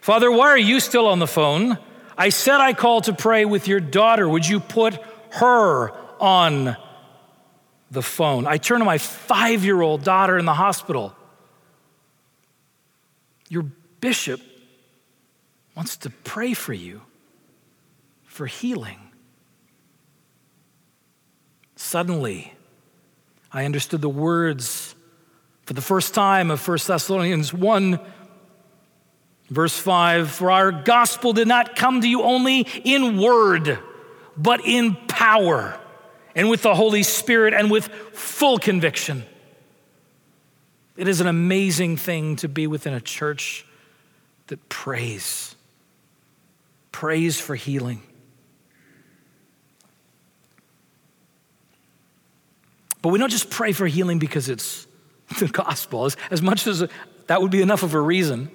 Father, 0.00 0.32
why 0.32 0.48
are 0.48 0.58
you 0.58 0.80
still 0.80 1.06
on 1.06 1.20
the 1.20 1.28
phone? 1.28 1.78
I 2.18 2.30
said 2.30 2.60
I 2.60 2.72
called 2.72 3.04
to 3.04 3.12
pray 3.12 3.44
with 3.44 3.68
your 3.68 3.78
daughter. 3.78 4.28
Would 4.28 4.48
you 4.48 4.58
put 4.58 4.98
her 5.30 5.92
on 6.20 6.76
the 7.90 8.02
phone. 8.02 8.46
I 8.46 8.58
turn 8.58 8.78
to 8.80 8.84
my 8.84 8.98
five 8.98 9.64
year 9.64 9.80
old 9.80 10.04
daughter 10.04 10.38
in 10.38 10.44
the 10.44 10.54
hospital. 10.54 11.14
Your 13.48 13.64
bishop 14.00 14.40
wants 15.76 15.96
to 15.98 16.10
pray 16.10 16.54
for 16.54 16.72
you 16.72 17.02
for 18.24 18.46
healing. 18.46 18.98
Suddenly, 21.76 22.52
I 23.52 23.64
understood 23.64 24.00
the 24.00 24.08
words 24.08 24.94
for 25.64 25.74
the 25.74 25.80
first 25.80 26.14
time 26.14 26.50
of 26.50 26.66
1 26.66 26.78
Thessalonians 26.86 27.52
1 27.52 27.98
Verse 29.50 29.76
5 29.76 30.30
For 30.30 30.50
our 30.50 30.70
gospel 30.72 31.32
did 31.32 31.48
not 31.48 31.76
come 31.76 32.00
to 32.00 32.08
you 32.08 32.22
only 32.22 32.60
in 32.84 33.20
word, 33.20 33.78
but 34.36 34.60
in 34.64 34.96
power, 35.08 35.78
and 36.34 36.48
with 36.48 36.62
the 36.62 36.74
Holy 36.74 37.02
Spirit, 37.02 37.54
and 37.54 37.70
with 37.70 37.86
full 38.12 38.58
conviction. 38.58 39.24
It 40.96 41.08
is 41.08 41.20
an 41.20 41.26
amazing 41.26 41.96
thing 41.96 42.36
to 42.36 42.48
be 42.48 42.66
within 42.66 42.92
a 42.92 43.00
church 43.00 43.64
that 44.48 44.68
prays, 44.68 45.54
prays 46.92 47.40
for 47.40 47.54
healing. 47.54 48.02
But 53.02 53.08
we 53.10 53.18
don't 53.18 53.30
just 53.30 53.48
pray 53.48 53.72
for 53.72 53.86
healing 53.86 54.18
because 54.18 54.48
it's 54.48 54.86
the 55.38 55.48
gospel, 55.48 56.04
as, 56.04 56.16
as 56.30 56.42
much 56.42 56.66
as 56.66 56.84
that 57.28 57.40
would 57.40 57.50
be 57.50 57.62
enough 57.62 57.82
of 57.82 57.94
a 57.94 58.00
reason 58.00 58.50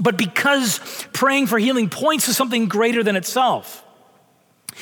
but 0.00 0.16
because 0.16 0.80
praying 1.12 1.46
for 1.46 1.58
healing 1.58 1.90
points 1.90 2.24
to 2.24 2.34
something 2.34 2.66
greater 2.66 3.02
than 3.02 3.16
itself. 3.16 3.84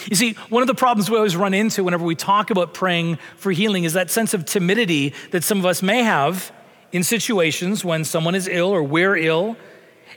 You 0.06 0.16
see, 0.16 0.32
one 0.48 0.62
of 0.62 0.66
the 0.66 0.74
problems 0.74 1.10
we 1.10 1.16
always 1.16 1.36
run 1.36 1.54
into 1.54 1.84
whenever 1.84 2.04
we 2.04 2.14
talk 2.14 2.50
about 2.50 2.74
praying 2.74 3.18
for 3.36 3.52
healing 3.52 3.84
is 3.84 3.94
that 3.94 4.10
sense 4.10 4.34
of 4.34 4.44
timidity 4.44 5.14
that 5.30 5.44
some 5.44 5.58
of 5.58 5.66
us 5.66 5.82
may 5.82 6.02
have 6.02 6.52
in 6.92 7.02
situations 7.02 7.84
when 7.84 8.04
someone 8.04 8.34
is 8.34 8.48
ill 8.48 8.68
or 8.68 8.82
we're 8.82 9.16
ill, 9.16 9.56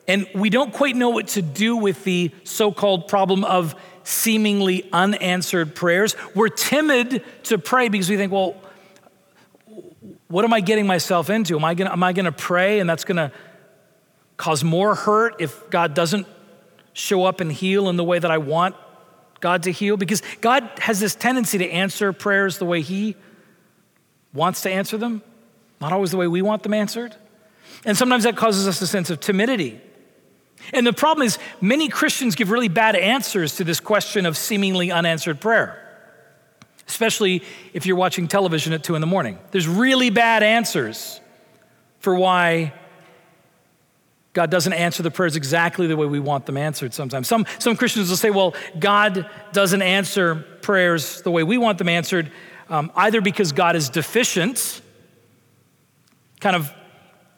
and 0.07 0.27
we 0.33 0.49
don't 0.49 0.73
quite 0.73 0.95
know 0.95 1.09
what 1.09 1.27
to 1.29 1.41
do 1.41 1.75
with 1.75 2.03
the 2.03 2.31
so 2.43 2.71
called 2.71 3.07
problem 3.07 3.43
of 3.43 3.75
seemingly 4.03 4.89
unanswered 4.91 5.75
prayers. 5.75 6.15
We're 6.33 6.49
timid 6.49 7.23
to 7.43 7.57
pray 7.57 7.89
because 7.89 8.09
we 8.09 8.17
think, 8.17 8.31
well, 8.31 8.55
what 10.27 10.45
am 10.45 10.53
I 10.53 10.61
getting 10.61 10.87
myself 10.87 11.29
into? 11.29 11.57
Am 11.57 11.65
I 11.65 11.73
gonna, 11.73 11.91
am 11.91 12.03
I 12.03 12.13
gonna 12.13 12.31
pray 12.31 12.79
and 12.79 12.89
that's 12.89 13.03
gonna 13.03 13.31
cause 14.37 14.63
more 14.63 14.95
hurt 14.95 15.35
if 15.39 15.69
God 15.69 15.93
doesn't 15.93 16.25
show 16.93 17.25
up 17.25 17.41
and 17.41 17.51
heal 17.51 17.89
in 17.89 17.95
the 17.95 18.03
way 18.03 18.17
that 18.17 18.31
I 18.31 18.37
want 18.37 18.75
God 19.41 19.63
to 19.63 19.71
heal? 19.71 19.97
Because 19.97 20.21
God 20.39 20.69
has 20.79 20.99
this 20.99 21.15
tendency 21.15 21.57
to 21.57 21.69
answer 21.69 22.13
prayers 22.13 22.57
the 22.57 22.65
way 22.65 22.81
He 22.81 23.15
wants 24.33 24.61
to 24.61 24.71
answer 24.71 24.97
them, 24.97 25.21
not 25.81 25.91
always 25.91 26.11
the 26.11 26.17
way 26.17 26.27
we 26.27 26.41
want 26.41 26.63
them 26.63 26.73
answered. 26.73 27.15
And 27.83 27.97
sometimes 27.97 28.23
that 28.23 28.37
causes 28.37 28.67
us 28.67 28.81
a 28.81 28.87
sense 28.87 29.09
of 29.09 29.19
timidity. 29.19 29.81
And 30.73 30.85
the 30.85 30.93
problem 30.93 31.25
is, 31.25 31.39
many 31.59 31.89
Christians 31.89 32.35
give 32.35 32.51
really 32.51 32.67
bad 32.67 32.95
answers 32.95 33.55
to 33.55 33.63
this 33.63 33.79
question 33.79 34.25
of 34.25 34.37
seemingly 34.37 34.91
unanswered 34.91 35.41
prayer, 35.41 35.77
especially 36.87 37.43
if 37.73 37.85
you're 37.85 37.95
watching 37.95 38.27
television 38.27 38.71
at 38.71 38.83
two 38.83 38.95
in 38.95 39.01
the 39.01 39.07
morning. 39.07 39.39
There's 39.49 39.67
really 39.67 40.11
bad 40.11 40.43
answers 40.43 41.19
for 41.99 42.15
why 42.15 42.73
God 44.33 44.49
doesn't 44.49 44.73
answer 44.73 45.03
the 45.03 45.11
prayers 45.11 45.35
exactly 45.35 45.87
the 45.87 45.97
way 45.97 46.05
we 46.05 46.19
want 46.19 46.45
them 46.45 46.55
answered 46.55 46.93
sometimes. 46.93 47.27
Some, 47.27 47.45
some 47.59 47.75
Christians 47.75 48.09
will 48.09 48.17
say, 48.17 48.29
well, 48.29 48.55
God 48.79 49.29
doesn't 49.51 49.81
answer 49.81 50.35
prayers 50.61 51.21
the 51.21 51.31
way 51.31 51.43
we 51.43 51.57
want 51.57 51.77
them 51.77 51.89
answered, 51.89 52.31
um, 52.69 52.91
either 52.95 53.19
because 53.19 53.51
God 53.51 53.75
is 53.75 53.89
deficient, 53.89 54.81
kind 56.39 56.55
of 56.55 56.71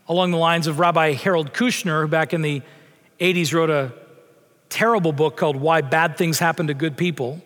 along 0.08 0.32
the 0.32 0.38
lines 0.38 0.68
of 0.68 0.80
Rabbi 0.80 1.14
Harold 1.14 1.54
Kushner, 1.54 2.02
who 2.02 2.08
back 2.08 2.34
in 2.34 2.42
the 2.44 2.62
80s 3.20 3.54
wrote 3.54 3.70
a 3.70 3.94
terrible 4.70 5.14
book 5.14 5.38
called 5.38 5.56
Why 5.56 5.82
Bad 5.82 6.18
Things 6.18 6.40
Happen 6.40 6.68
to 6.68 6.74
Good 6.74 6.98
People. 6.98 7.42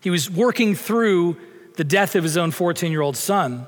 He 0.00 0.10
was 0.10 0.28
working 0.28 0.74
through 0.74 1.36
the 1.76 1.84
death 1.84 2.16
of 2.16 2.24
his 2.24 2.36
own 2.36 2.50
14 2.50 2.90
year 2.90 3.02
old 3.02 3.16
son. 3.16 3.66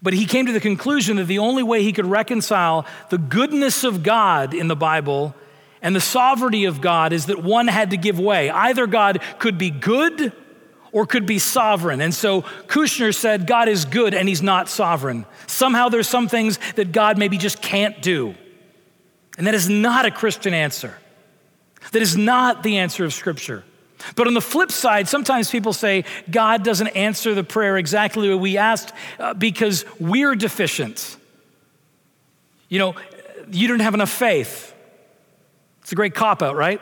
But 0.00 0.12
he 0.12 0.26
came 0.26 0.46
to 0.46 0.52
the 0.52 0.60
conclusion 0.60 1.16
that 1.16 1.24
the 1.24 1.38
only 1.38 1.62
way 1.62 1.82
he 1.82 1.92
could 1.92 2.06
reconcile 2.06 2.86
the 3.10 3.18
goodness 3.18 3.84
of 3.84 4.02
God 4.02 4.54
in 4.54 4.68
the 4.68 4.76
Bible 4.76 5.34
and 5.82 5.94
the 5.94 6.00
sovereignty 6.00 6.64
of 6.64 6.80
God 6.80 7.12
is 7.12 7.26
that 7.26 7.42
one 7.42 7.68
had 7.68 7.90
to 7.90 7.96
give 7.96 8.18
way. 8.18 8.50
Either 8.50 8.86
God 8.86 9.20
could 9.38 9.58
be 9.58 9.70
good 9.70 10.32
or 10.92 11.06
could 11.06 11.26
be 11.26 11.38
sovereign. 11.38 12.00
And 12.00 12.14
so 12.14 12.42
Kushner 12.66 13.14
said, 13.14 13.46
God 13.46 13.68
is 13.68 13.84
good 13.84 14.14
and 14.14 14.28
he's 14.28 14.42
not 14.42 14.68
sovereign. 14.68 15.26
Somehow 15.46 15.88
there's 15.88 16.08
some 16.08 16.28
things 16.28 16.58
that 16.76 16.92
God 16.92 17.18
maybe 17.18 17.38
just 17.38 17.60
can't 17.60 18.00
do. 18.00 18.34
And 19.36 19.46
that 19.46 19.54
is 19.54 19.68
not 19.68 20.06
a 20.06 20.10
Christian 20.10 20.54
answer. 20.54 20.96
That 21.92 22.02
is 22.02 22.16
not 22.16 22.62
the 22.62 22.78
answer 22.78 23.04
of 23.04 23.12
Scripture. 23.12 23.64
But 24.14 24.26
on 24.26 24.34
the 24.34 24.40
flip 24.40 24.70
side, 24.70 25.08
sometimes 25.08 25.50
people 25.50 25.72
say 25.72 26.04
God 26.30 26.62
doesn't 26.64 26.88
answer 26.88 27.34
the 27.34 27.44
prayer 27.44 27.76
exactly 27.76 28.28
what 28.30 28.40
we 28.40 28.56
asked 28.56 28.92
uh, 29.18 29.34
because 29.34 29.84
we're 29.98 30.34
deficient. 30.34 31.16
You 32.68 32.78
know, 32.78 32.94
you 33.50 33.66
didn't 33.66 33.82
have 33.82 33.94
enough 33.94 34.10
faith. 34.10 34.74
It's 35.82 35.92
a 35.92 35.94
great 35.94 36.14
cop 36.14 36.42
out, 36.42 36.54
right? 36.54 36.80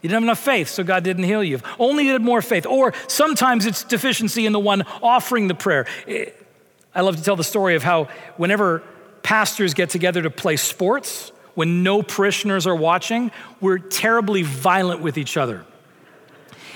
You 0.00 0.08
didn't 0.08 0.14
have 0.14 0.22
enough 0.22 0.38
faith, 0.38 0.68
so 0.68 0.84
God 0.84 1.02
didn't 1.02 1.24
heal 1.24 1.42
you. 1.42 1.60
Only 1.78 2.06
you 2.06 2.12
had 2.12 2.22
more 2.22 2.40
faith. 2.40 2.66
Or 2.66 2.94
sometimes 3.08 3.66
it's 3.66 3.84
deficiency 3.84 4.46
in 4.46 4.52
the 4.52 4.60
one 4.60 4.82
offering 5.02 5.48
the 5.48 5.54
prayer. 5.54 5.86
I 6.94 7.00
love 7.00 7.16
to 7.16 7.22
tell 7.22 7.36
the 7.36 7.44
story 7.44 7.74
of 7.74 7.82
how 7.82 8.08
whenever 8.36 8.82
pastors 9.22 9.74
get 9.74 9.90
together 9.90 10.22
to 10.22 10.30
play 10.30 10.56
sports, 10.56 11.32
when 11.54 11.82
no 11.82 12.02
parishioners 12.02 12.66
are 12.66 12.76
watching, 12.76 13.32
we're 13.60 13.78
terribly 13.78 14.42
violent 14.42 15.00
with 15.00 15.18
each 15.18 15.36
other. 15.36 15.64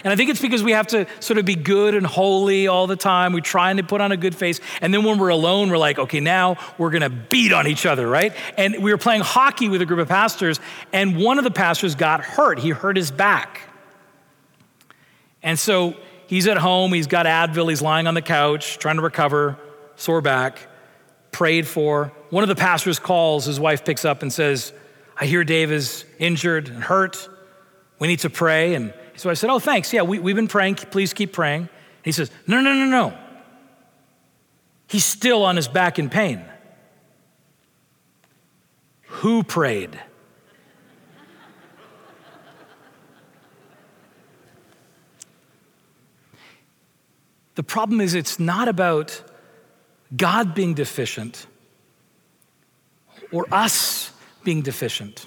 And 0.05 0.12
I 0.12 0.17
think 0.17 0.31
it's 0.31 0.41
because 0.41 0.62
we 0.62 0.73
have 0.73 0.88
to 0.88 1.07
sort 1.21 1.38
of 1.38 1.45
be 1.45 1.55
good 1.55 1.95
and 1.95 2.07
holy 2.07 2.67
all 2.67 2.87
the 2.87 2.97
time. 2.97 3.33
We're 3.33 3.41
trying 3.41 3.77
to 3.77 3.83
put 3.83 4.01
on 4.01 4.12
a 4.12 4.17
good 4.17 4.35
face. 4.35 4.61
And 4.81 4.93
then 4.93 5.05
when 5.05 5.19
we're 5.19 5.29
alone, 5.29 5.71
we're 5.71 5.79
like, 5.79 5.99
okay, 5.99 6.21
now 6.21 6.57
we're 6.79 6.91
going 6.91 7.03
to 7.03 7.11
beat 7.11 7.53
on 7.53 7.67
each 7.67 7.87
other, 7.87 8.09
right? 8.09 8.35
And 8.57 8.83
we 8.83 8.91
were 8.91 8.99
playing 8.99 9.23
hockey 9.23 9.69
with 9.69 9.81
a 9.83 9.87
group 9.87 10.01
of 10.01 10.09
pastors, 10.09 10.61
and 10.93 11.17
one 11.17 11.38
of 11.38 11.45
the 11.45 11.51
pastors 11.51 11.95
got 11.95 12.21
hurt. 12.21 12.59
He 12.59 12.71
hurt 12.71 12.97
his 12.97 13.11
back. 13.11 13.61
And 15.43 15.59
so 15.59 15.97
he's 16.27 16.47
at 16.47 16.57
home, 16.57 16.93
he's 16.93 17.07
got 17.07 17.27
Advil, 17.27 17.69
he's 17.69 17.83
lying 17.83 18.07
on 18.07 18.15
the 18.15 18.23
couch, 18.23 18.79
trying 18.79 18.97
to 18.97 19.03
recover, 19.03 19.59
sore 19.97 20.21
back, 20.21 20.69
prayed 21.31 21.67
for. 21.67 22.12
One 22.31 22.43
of 22.43 22.49
the 22.49 22.55
pastors 22.55 22.99
calls, 22.99 23.45
his 23.45 23.59
wife 23.59 23.85
picks 23.85 24.05
up 24.05 24.23
and 24.23 24.33
says, 24.33 24.73
I 25.17 25.27
hear 25.27 25.45
Dave 25.45 25.71
is 25.71 26.05
injured 26.19 26.69
and 26.69 26.83
hurt. 26.83 27.29
We 27.99 28.09
need 28.09 28.21
to 28.21 28.31
pray. 28.31 28.75
And 28.75 28.95
so 29.16 29.31
I 29.31 29.35
said, 29.35 29.51
Oh, 29.51 29.59
thanks. 29.59 29.92
Yeah, 29.92 30.03
we, 30.03 30.18
we've 30.18 30.37
been 30.37 30.48
praying. 30.48 30.77
Please 30.77 31.12
keep 31.12 31.33
praying. 31.33 31.68
He 32.05 32.12
says, 32.12 32.31
No, 32.46 32.61
no, 32.61 32.72
no, 32.75 32.87
no. 32.87 33.18
He's 34.87 35.05
still 35.05 35.44
on 35.44 35.57
his 35.57 35.68
back 35.68 35.98
in 35.98 36.11
pain. 36.11 36.44
Who 39.07 39.42
prayed? 39.42 39.98
The 47.55 47.62
problem 47.62 48.01
is, 48.01 48.14
it's 48.14 48.40
not 48.40 48.68
about 48.68 49.22
God 50.16 50.55
being 50.55 50.75
deficient 50.75 51.46
or 53.31 53.46
us 53.53 54.11
being 54.42 54.62
deficient. 54.62 55.27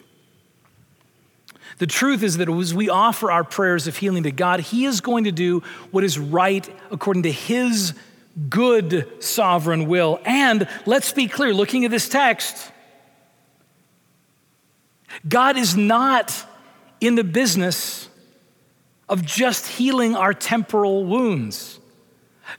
The 1.78 1.88
truth 1.88 2.24
is 2.24 2.38
that 2.38 2.50
as 2.50 2.74
we 2.74 2.90
offer 2.90 3.32
our 3.32 3.44
prayers 3.44 3.88
of 3.88 3.98
healing 3.98 4.24
to 4.24 4.32
God, 4.32 4.62
He 4.62 4.86
is 4.86 5.02
going 5.02 5.26
to 5.26 5.32
do 5.32 5.62
what 5.92 6.04
is 6.04 6.18
right 6.18 6.68
according 6.90 7.24
to 7.24 7.32
His 7.32 7.94
good 8.50 9.08
sovereign 9.24 9.88
will. 9.88 10.20
And 10.26 10.68
let's 10.86 11.12
be 11.12 11.28
clear 11.28 11.54
looking 11.54 11.86
at 11.86 11.92
this 11.92 12.08
text, 12.08 12.72
God 15.28 15.58
is 15.58 15.76
not 15.76 16.46
in 17.02 17.16
the 17.16 17.24
business 17.24 18.10
of 19.08 19.24
just 19.24 19.68
healing 19.68 20.16
our 20.16 20.34
temporal 20.34 21.06
wounds. 21.06 21.80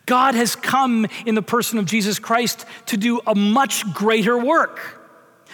God 0.04 0.34
has 0.34 0.56
come 0.56 1.06
in 1.24 1.34
the 1.34 1.42
person 1.42 1.78
of 1.78 1.86
Jesus 1.86 2.18
Christ 2.18 2.64
to 2.86 2.96
do 2.96 3.20
a 3.26 3.34
much 3.34 3.92
greater 3.94 4.36
work 4.36 4.95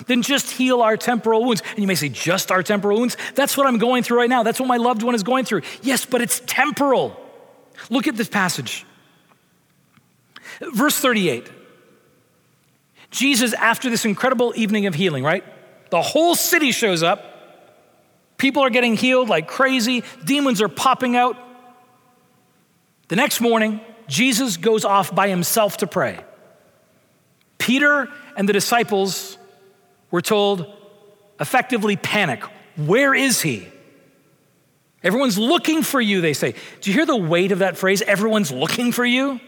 than 0.07 0.23
just 0.23 0.51
heal 0.51 0.83
our 0.83 0.97
temporal 0.97 1.45
wounds. 1.45 1.63
And 1.71 1.79
you 1.79 1.87
may 1.87 1.95
say, 1.95 2.09
just 2.09 2.51
our 2.51 2.63
temporal 2.63 2.99
wounds? 2.99 3.17
That's 3.35 3.57
what 3.57 3.67
I'm 3.67 3.79
going 3.79 4.03
through 4.03 4.19
right 4.19 4.31
now. 4.31 4.43
That's 4.43 4.61
what 4.61 4.67
my 4.67 4.77
loved 4.77 5.03
one 5.03 5.15
is 5.15 5.23
going 5.23 5.45
through. 5.45 5.63
Yes, 5.83 6.05
but 6.05 6.21
it's 6.21 6.41
temporal. 6.47 7.19
Look 7.91 8.07
at 8.07 8.17
this 8.17 8.29
passage. 8.29 8.87
Verse 10.61 10.99
38. 10.99 11.51
Jesus, 13.11 13.53
after 13.53 13.91
this 13.91 14.05
incredible 14.05 14.53
evening 14.57 14.87
of 14.87 14.95
healing, 14.95 15.23
right? 15.23 15.45
The 15.91 16.03
whole 16.03 16.35
city 16.35 16.73
shows 16.73 17.03
up. 17.03 17.29
People 18.39 18.65
are 18.65 18.71
getting 18.71 18.97
healed 18.97 19.29
like 19.29 19.47
crazy, 19.47 20.03
demons 20.25 20.61
are 20.63 20.69
popping 20.69 21.15
out. 21.17 21.37
The 23.09 23.17
next 23.17 23.41
morning, 23.41 23.81
Jesus 24.09 24.57
goes 24.57 24.85
off 24.85 25.15
by 25.15 25.29
himself 25.29 25.77
to 25.79 25.87
pray. 25.87 26.19
Peter 27.59 28.09
and 28.37 28.49
the 28.49 28.53
disciples 28.53 29.39
we're 30.13 30.21
told, 30.21 30.73
effectively 31.41 31.97
panic. 31.97 32.45
Where 32.77 33.13
is 33.15 33.43
he? 33.43 33.67
Everyone's 35.03 35.37
looking 35.37 35.83
for 35.83 36.01
you, 36.01 36.21
they 36.21 36.33
say. 36.33 36.55
Do 36.81 36.91
you 36.91 36.95
hear 36.95 37.07
the 37.07 37.17
weight 37.17 37.51
of 37.51 37.59
that 37.59 37.77
phrase? 37.77 38.03
Everyone's 38.03 38.53
looking 38.53 38.93
for 38.93 39.05
you? 39.05 39.41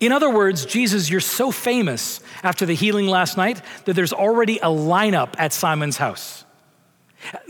In 0.00 0.12
other 0.12 0.28
words, 0.28 0.66
Jesus, 0.66 1.08
you're 1.08 1.20
so 1.20 1.50
famous 1.50 2.20
after 2.42 2.66
the 2.66 2.74
healing 2.74 3.06
last 3.06 3.38
night 3.38 3.62
that 3.86 3.94
there's 3.94 4.12
already 4.12 4.58
a 4.58 4.66
lineup 4.66 5.34
at 5.38 5.54
Simon's 5.54 5.96
house. 5.96 6.44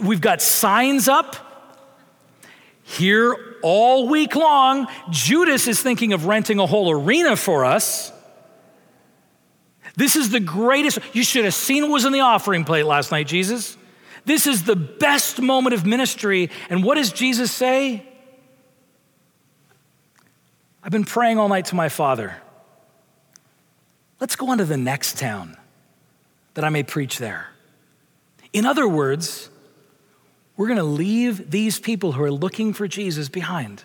We've 0.00 0.20
got 0.20 0.40
signs 0.40 1.08
up 1.08 1.34
here 2.84 3.36
all 3.62 4.08
week 4.08 4.36
long. 4.36 4.86
Judas 5.10 5.66
is 5.66 5.82
thinking 5.82 6.12
of 6.12 6.26
renting 6.26 6.60
a 6.60 6.66
whole 6.66 6.90
arena 6.90 7.34
for 7.34 7.64
us. 7.64 8.12
This 9.96 10.16
is 10.16 10.30
the 10.30 10.40
greatest. 10.40 10.98
You 11.12 11.22
should 11.22 11.44
have 11.44 11.54
seen 11.54 11.84
what 11.84 11.92
was 11.92 12.04
in 12.04 12.12
the 12.12 12.20
offering 12.20 12.64
plate 12.64 12.84
last 12.84 13.10
night, 13.10 13.26
Jesus. 13.26 13.76
This 14.24 14.46
is 14.46 14.64
the 14.64 14.76
best 14.76 15.40
moment 15.40 15.74
of 15.74 15.86
ministry. 15.86 16.50
And 16.68 16.82
what 16.82 16.96
does 16.96 17.12
Jesus 17.12 17.52
say? 17.52 18.06
I've 20.82 20.92
been 20.92 21.04
praying 21.04 21.38
all 21.38 21.48
night 21.48 21.66
to 21.66 21.74
my 21.74 21.88
Father. 21.88 22.36
Let's 24.20 24.36
go 24.36 24.50
on 24.50 24.58
to 24.58 24.64
the 24.64 24.76
next 24.76 25.18
town 25.18 25.56
that 26.54 26.64
I 26.64 26.68
may 26.70 26.82
preach 26.82 27.18
there. 27.18 27.48
In 28.52 28.64
other 28.64 28.86
words, 28.88 29.50
we're 30.56 30.68
going 30.68 30.78
to 30.78 30.84
leave 30.84 31.50
these 31.50 31.78
people 31.78 32.12
who 32.12 32.22
are 32.22 32.30
looking 32.30 32.72
for 32.72 32.86
Jesus 32.86 33.28
behind. 33.28 33.84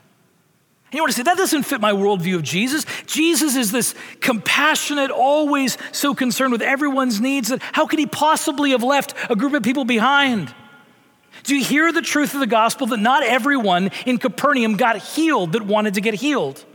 And 0.89 0.95
you 0.95 1.03
want 1.03 1.11
to 1.11 1.17
say, 1.17 1.23
that 1.23 1.37
doesn't 1.37 1.63
fit 1.63 1.81
my 1.81 1.91
worldview 1.91 2.33
of 2.33 2.41
Jesus. 2.41 2.83
Jesus 3.05 3.55
is 3.55 3.71
this 3.71 3.93
compassionate, 4.21 5.11
always 5.11 5.77
so 5.91 6.15
concerned 6.15 6.51
with 6.51 6.63
everyone's 6.63 7.21
needs 7.21 7.49
that 7.49 7.61
how 7.61 7.85
could 7.85 7.99
he 7.99 8.07
possibly 8.07 8.71
have 8.71 8.81
left 8.81 9.13
a 9.29 9.35
group 9.35 9.53
of 9.53 9.61
people 9.61 9.85
behind? 9.85 10.51
Do 11.43 11.55
you 11.55 11.63
hear 11.63 11.91
the 11.91 12.01
truth 12.01 12.33
of 12.33 12.39
the 12.39 12.47
gospel 12.47 12.87
that 12.87 12.97
not 12.97 13.21
everyone 13.21 13.91
in 14.07 14.17
Capernaum 14.17 14.77
got 14.77 14.97
healed 14.97 15.51
that 15.51 15.61
wanted 15.61 15.93
to 15.93 16.01
get 16.01 16.15
healed? 16.15 16.65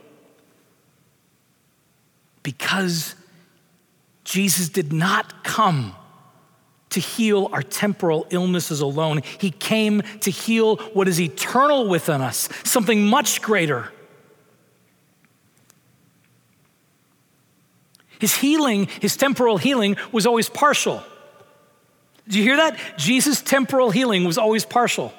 Because 2.45 3.17
Jesus 4.23 4.69
did 4.69 4.93
not 4.93 5.43
come 5.43 5.97
to 6.91 7.01
heal 7.01 7.51
our 7.53 7.63
temporal 7.63 8.29
illnesses 8.31 8.81
alone. 8.81 9.23
He 9.39 9.51
came 9.51 10.03
to 10.21 10.31
heal 10.31 10.77
what 10.93 11.09
is 11.09 11.21
eternal 11.21 11.89
within 11.89 12.21
us, 12.21 12.49
something 12.63 13.05
much 13.05 13.43
greater. 13.43 13.91
His 18.25 18.37
healing, 18.37 18.89
his 19.03 19.19
temporal 19.19 19.59
healing, 19.59 19.99
was 20.11 20.25
always 20.25 20.49
partial. 20.49 21.03
Did 22.25 22.37
you 22.37 22.43
hear 22.43 22.57
that? 22.57 22.79
Jesus' 22.97 23.43
temporal 23.43 23.91
healing 23.91 24.25
was 24.25 24.39
always 24.39 24.65
partial. 24.65 25.13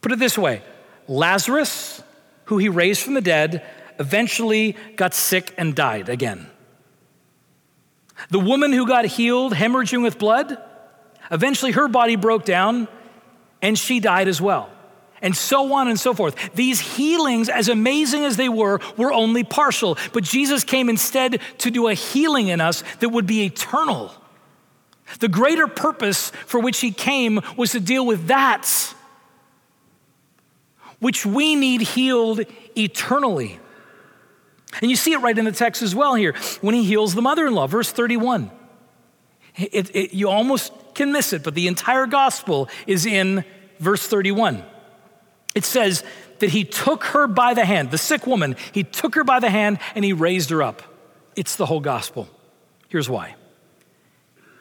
Put 0.00 0.10
it 0.10 0.18
this 0.18 0.36
way 0.36 0.60
Lazarus, 1.06 2.02
who 2.46 2.58
he 2.58 2.68
raised 2.68 3.00
from 3.00 3.14
the 3.14 3.20
dead, 3.20 3.64
eventually 4.00 4.74
got 4.96 5.14
sick 5.14 5.54
and 5.56 5.72
died 5.72 6.08
again. 6.08 6.50
The 8.30 8.40
woman 8.40 8.72
who 8.72 8.84
got 8.84 9.04
healed, 9.04 9.52
hemorrhaging 9.52 10.02
with 10.02 10.18
blood, 10.18 10.58
eventually 11.30 11.70
her 11.70 11.86
body 11.86 12.16
broke 12.16 12.44
down 12.44 12.88
and 13.62 13.78
she 13.78 14.00
died 14.00 14.26
as 14.26 14.40
well 14.40 14.68
and 15.22 15.36
so 15.36 15.72
on 15.74 15.88
and 15.88 15.98
so 15.98 16.14
forth. 16.14 16.54
These 16.54 16.80
healings, 16.80 17.48
as 17.48 17.68
amazing 17.68 18.24
as 18.24 18.36
they 18.36 18.48
were, 18.48 18.80
were 18.96 19.12
only 19.12 19.44
partial. 19.44 19.96
But 20.12 20.24
Jesus 20.24 20.64
came 20.64 20.88
instead 20.88 21.40
to 21.58 21.70
do 21.70 21.88
a 21.88 21.94
healing 21.94 22.48
in 22.48 22.60
us 22.60 22.82
that 23.00 23.08
would 23.08 23.26
be 23.26 23.44
eternal. 23.44 24.12
The 25.20 25.28
greater 25.28 25.66
purpose 25.66 26.30
for 26.46 26.60
which 26.60 26.80
he 26.80 26.90
came 26.90 27.40
was 27.56 27.72
to 27.72 27.80
deal 27.80 28.04
with 28.06 28.26
that 28.26 28.94
which 31.00 31.24
we 31.24 31.54
need 31.54 31.80
healed 31.80 32.40
eternally. 32.76 33.58
And 34.80 34.90
you 34.90 34.96
see 34.96 35.12
it 35.12 35.18
right 35.18 35.36
in 35.36 35.44
the 35.44 35.52
text 35.52 35.82
as 35.82 35.94
well 35.94 36.14
here 36.14 36.34
when 36.60 36.74
he 36.74 36.84
heals 36.84 37.14
the 37.14 37.22
mother 37.22 37.46
in 37.46 37.54
law, 37.54 37.66
verse 37.66 37.90
31. 37.90 38.50
It, 39.56 39.94
it, 39.94 40.14
you 40.14 40.28
almost 40.28 40.72
can 40.94 41.12
miss 41.12 41.32
it, 41.32 41.42
but 41.42 41.54
the 41.54 41.68
entire 41.68 42.06
gospel 42.06 42.68
is 42.86 43.06
in 43.06 43.44
verse 43.78 44.06
31. 44.06 44.62
It 45.54 45.64
says 45.64 46.04
that 46.38 46.50
he 46.50 46.64
took 46.64 47.04
her 47.04 47.26
by 47.26 47.54
the 47.54 47.64
hand, 47.64 47.90
the 47.90 47.98
sick 47.98 48.26
woman, 48.26 48.56
he 48.72 48.84
took 48.84 49.14
her 49.14 49.24
by 49.24 49.40
the 49.40 49.50
hand 49.50 49.78
and 49.94 50.04
he 50.04 50.12
raised 50.12 50.50
her 50.50 50.62
up. 50.62 50.82
It's 51.36 51.56
the 51.56 51.66
whole 51.66 51.80
gospel. 51.80 52.28
Here's 52.88 53.08
why 53.08 53.34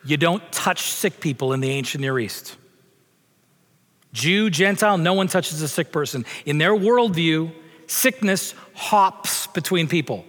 you 0.04 0.16
don't 0.16 0.50
touch 0.54 0.84
sick 0.84 1.20
people 1.20 1.52
in 1.52 1.60
the 1.60 1.70
ancient 1.70 2.02
Near 2.02 2.18
East. 2.18 2.56
Jew, 4.14 4.50
Gentile, 4.50 4.98
no 4.98 5.14
one 5.14 5.28
touches 5.28 5.62
a 5.62 5.68
sick 5.68 5.92
person. 5.92 6.26
In 6.46 6.58
their 6.58 6.72
worldview, 6.72 7.54
sickness 7.88 8.54
hops 8.74 9.48
between 9.48 9.88
people. 9.88 10.26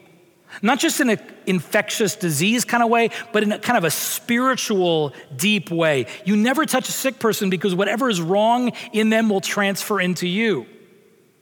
Not 0.62 0.78
just 0.78 1.00
in 1.00 1.10
an 1.10 1.20
infectious 1.46 2.16
disease 2.16 2.64
kind 2.64 2.82
of 2.82 2.88
way, 2.88 3.10
but 3.32 3.42
in 3.42 3.52
a 3.52 3.58
kind 3.58 3.78
of 3.78 3.84
a 3.84 3.90
spiritual, 3.90 5.12
deep 5.36 5.70
way. 5.70 6.06
You 6.24 6.36
never 6.36 6.66
touch 6.66 6.88
a 6.88 6.92
sick 6.92 7.18
person 7.18 7.50
because 7.50 7.74
whatever 7.74 8.08
is 8.10 8.20
wrong 8.20 8.72
in 8.92 9.10
them 9.10 9.28
will 9.28 9.40
transfer 9.40 10.00
into 10.00 10.26
you. 10.26 10.66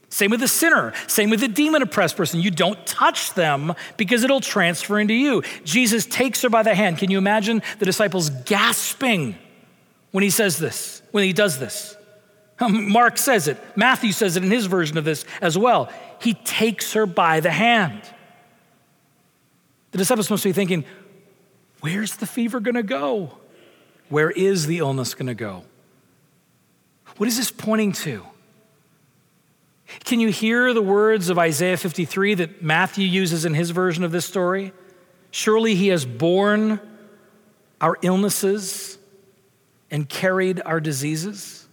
Same 0.09 0.31
with 0.31 0.43
a 0.43 0.49
sinner, 0.49 0.93
same 1.09 1.31
with 1.31 1.43
a 1.43 1.49
demon 1.49 1.83
oppressed 1.83 2.17
person. 2.17 2.41
You 2.41 2.51
don't 2.51 2.87
touch 2.87 3.35
them 3.35 3.75
because 3.97 4.23
it'll 4.23 4.41
transfer 4.41 4.99
into 4.99 5.15
you. 5.15 5.43
Jesus 5.65 6.07
takes 6.07 6.43
her 6.43 6.49
by 6.49 6.63
the 6.63 6.75
hand. 6.75 6.99
Can 6.99 7.11
you 7.11 7.19
imagine 7.19 7.61
the 7.79 7.85
disciples 7.85 8.31
gasping 8.31 9.37
when 10.13 10.23
he 10.23 10.31
says 10.31 10.59
this, 10.59 11.03
when 11.11 11.25
he 11.25 11.33
does 11.33 11.59
this? 11.59 11.97
Um, 12.59 12.89
Mark 12.91 13.19
says 13.19 13.49
it, 13.49 13.59
Matthew 13.77 14.13
says 14.13 14.37
it 14.37 14.45
in 14.45 14.51
his 14.51 14.67
version 14.67 14.97
of 14.97 15.05
this 15.05 15.25
as 15.43 15.59
well. 15.59 15.91
He 16.21 16.35
takes 16.35 16.95
her 16.95 17.05
by 17.05 17.41
the 17.41 17.51
hand. 17.51 18.01
The 19.97 20.03
disciples 20.03 20.29
must 20.29 20.45
be 20.45 20.53
thinking, 20.53 20.85
where's 21.81 22.17
the 22.17 22.27
fever 22.27 22.61
going 22.61 22.75
to 22.75 22.83
go? 22.83 23.39
Where 24.11 24.31
is 24.31 24.67
the 24.67 24.77
illness 24.77 25.15
going 25.15 25.29
to 25.29 25.35
go? 25.35 25.65
What 27.17 27.31
is 27.31 27.39
this 27.39 27.51
pointing 27.51 27.93
to? 27.93 28.27
Can 30.05 30.21
you 30.21 30.29
hear 30.29 30.75
the 30.75 30.83
words 30.83 31.31
of 31.31 31.39
Isaiah 31.39 31.79
53 31.79 32.35
that 32.35 32.63
Matthew 32.63 33.07
uses 33.07 33.47
in 33.47 33.55
his 33.55 33.71
version 33.71 34.05
of 34.05 34.13
this 34.13 34.27
story? 34.27 34.75
Surely 35.31 35.75
he 35.75 35.89
has 35.89 36.05
borne 36.05 36.79
our 37.81 37.97
illnesses 38.03 38.99
and 39.91 40.07
carried 40.07 40.61
our 40.67 40.79
diseases. 40.79 41.66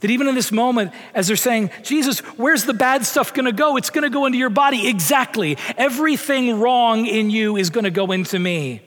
That 0.00 0.10
even 0.10 0.28
in 0.28 0.34
this 0.34 0.50
moment, 0.50 0.92
as 1.14 1.26
they're 1.26 1.36
saying, 1.36 1.70
Jesus, 1.82 2.20
where's 2.38 2.64
the 2.64 2.74
bad 2.74 3.04
stuff 3.04 3.34
gonna 3.34 3.52
go? 3.52 3.76
It's 3.76 3.90
gonna 3.90 4.10
go 4.10 4.26
into 4.26 4.38
your 4.38 4.50
body. 4.50 4.88
Exactly. 4.88 5.58
Everything 5.76 6.58
wrong 6.58 7.06
in 7.06 7.30
you 7.30 7.56
is 7.56 7.70
gonna 7.70 7.90
go 7.90 8.10
into 8.12 8.38
me. 8.38 8.82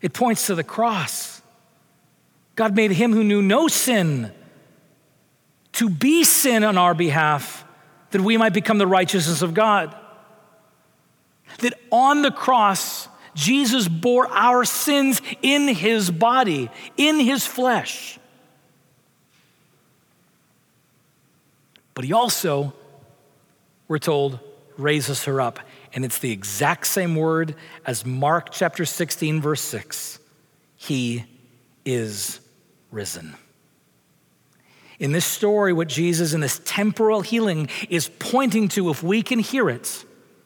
It 0.00 0.12
points 0.12 0.46
to 0.46 0.54
the 0.54 0.64
cross. 0.64 1.42
God 2.56 2.74
made 2.74 2.90
him 2.90 3.12
who 3.12 3.24
knew 3.24 3.40
no 3.40 3.68
sin 3.68 4.32
to 5.72 5.88
be 5.88 6.24
sin 6.24 6.64
on 6.64 6.76
our 6.76 6.94
behalf 6.94 7.64
that 8.10 8.20
we 8.20 8.36
might 8.36 8.52
become 8.52 8.78
the 8.78 8.86
righteousness 8.86 9.42
of 9.42 9.54
God. 9.54 9.94
That 11.60 11.74
on 11.90 12.22
the 12.22 12.30
cross, 12.30 13.08
Jesus 13.34 13.88
bore 13.88 14.26
our 14.28 14.64
sins 14.64 15.22
in 15.42 15.68
his 15.68 16.10
body, 16.10 16.70
in 16.96 17.20
his 17.20 17.46
flesh. 17.46 18.18
But 22.00 22.06
he 22.06 22.14
also, 22.14 22.72
we're 23.86 23.98
told, 23.98 24.40
raises 24.78 25.24
her 25.24 25.38
up. 25.38 25.60
And 25.92 26.02
it's 26.02 26.16
the 26.16 26.32
exact 26.32 26.86
same 26.86 27.14
word 27.14 27.54
as 27.84 28.06
Mark 28.06 28.52
chapter 28.52 28.86
16, 28.86 29.42
verse 29.42 29.60
6. 29.60 30.18
He 30.76 31.26
is 31.84 32.40
risen. 32.90 33.34
In 34.98 35.12
this 35.12 35.26
story, 35.26 35.74
what 35.74 35.88
Jesus 35.88 36.32
in 36.32 36.40
this 36.40 36.62
temporal 36.64 37.20
healing 37.20 37.68
is 37.90 38.08
pointing 38.18 38.68
to, 38.68 38.88
if 38.88 39.02
we 39.02 39.22
can 39.22 39.38
hear 39.38 39.68
it, 39.68 40.02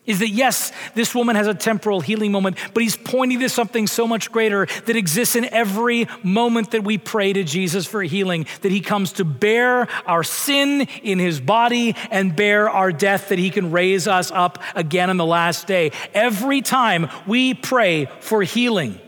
is 0.07 0.19
that 0.19 0.29
yes, 0.29 0.71
this 0.95 1.15
woman 1.15 1.35
has 1.37 1.47
a 1.47 1.55
temporal 1.55 2.01
healing 2.01 2.31
moment, 2.31 2.59
but 2.75 2.83
he's 2.83 2.97
pointing 2.97 3.41
to 3.41 3.49
something 3.49 3.87
so 3.87 4.07
much 4.07 4.31
greater 4.31 4.67
that 4.85 4.97
exists 4.97 5.35
in 5.35 5.47
every 5.47 6.07
moment 6.23 6.73
that 6.73 6.85
we 6.85 6.99
pray 6.99 7.33
to 7.33 7.43
Jesus 7.43 7.87
for 7.87 8.03
healing, 8.03 8.47
that 8.61 8.71
he 8.71 8.81
comes 8.81 9.13
to 9.15 9.25
bear 9.25 9.89
our 10.07 10.23
sin 10.23 10.83
in 11.03 11.19
his 11.19 11.41
body 11.41 11.97
and 12.11 12.37
bear 12.37 12.69
our 12.69 12.93
death, 12.93 13.29
that 13.31 13.39
he 13.39 13.51
can 13.51 13.71
raise 13.71 14.07
us 14.07 14.31
up 14.31 14.63
again 14.75 15.09
on 15.09 15.17
the 15.17 15.25
last 15.25 15.67
day. 15.67 15.91
Every 16.13 16.61
time 16.61 17.09
we 17.27 17.55
pray 17.55 18.07
for 18.21 18.43
healing, 18.43 19.01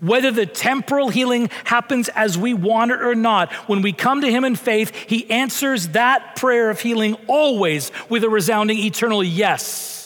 whether 0.00 0.30
the 0.30 0.46
temporal 0.46 1.08
healing 1.08 1.50
happens 1.64 2.08
as 2.10 2.38
we 2.38 2.54
want 2.54 2.90
it 2.90 3.02
or 3.02 3.14
not, 3.14 3.52
when 3.68 3.82
we 3.82 3.92
come 3.92 4.22
to 4.22 4.30
Him 4.30 4.44
in 4.44 4.56
faith, 4.56 4.94
He 4.94 5.30
answers 5.30 5.88
that 5.88 6.36
prayer 6.36 6.70
of 6.70 6.80
healing 6.80 7.16
always 7.26 7.92
with 8.08 8.24
a 8.24 8.30
resounding 8.30 8.78
eternal 8.78 9.22
yes. 9.22 9.99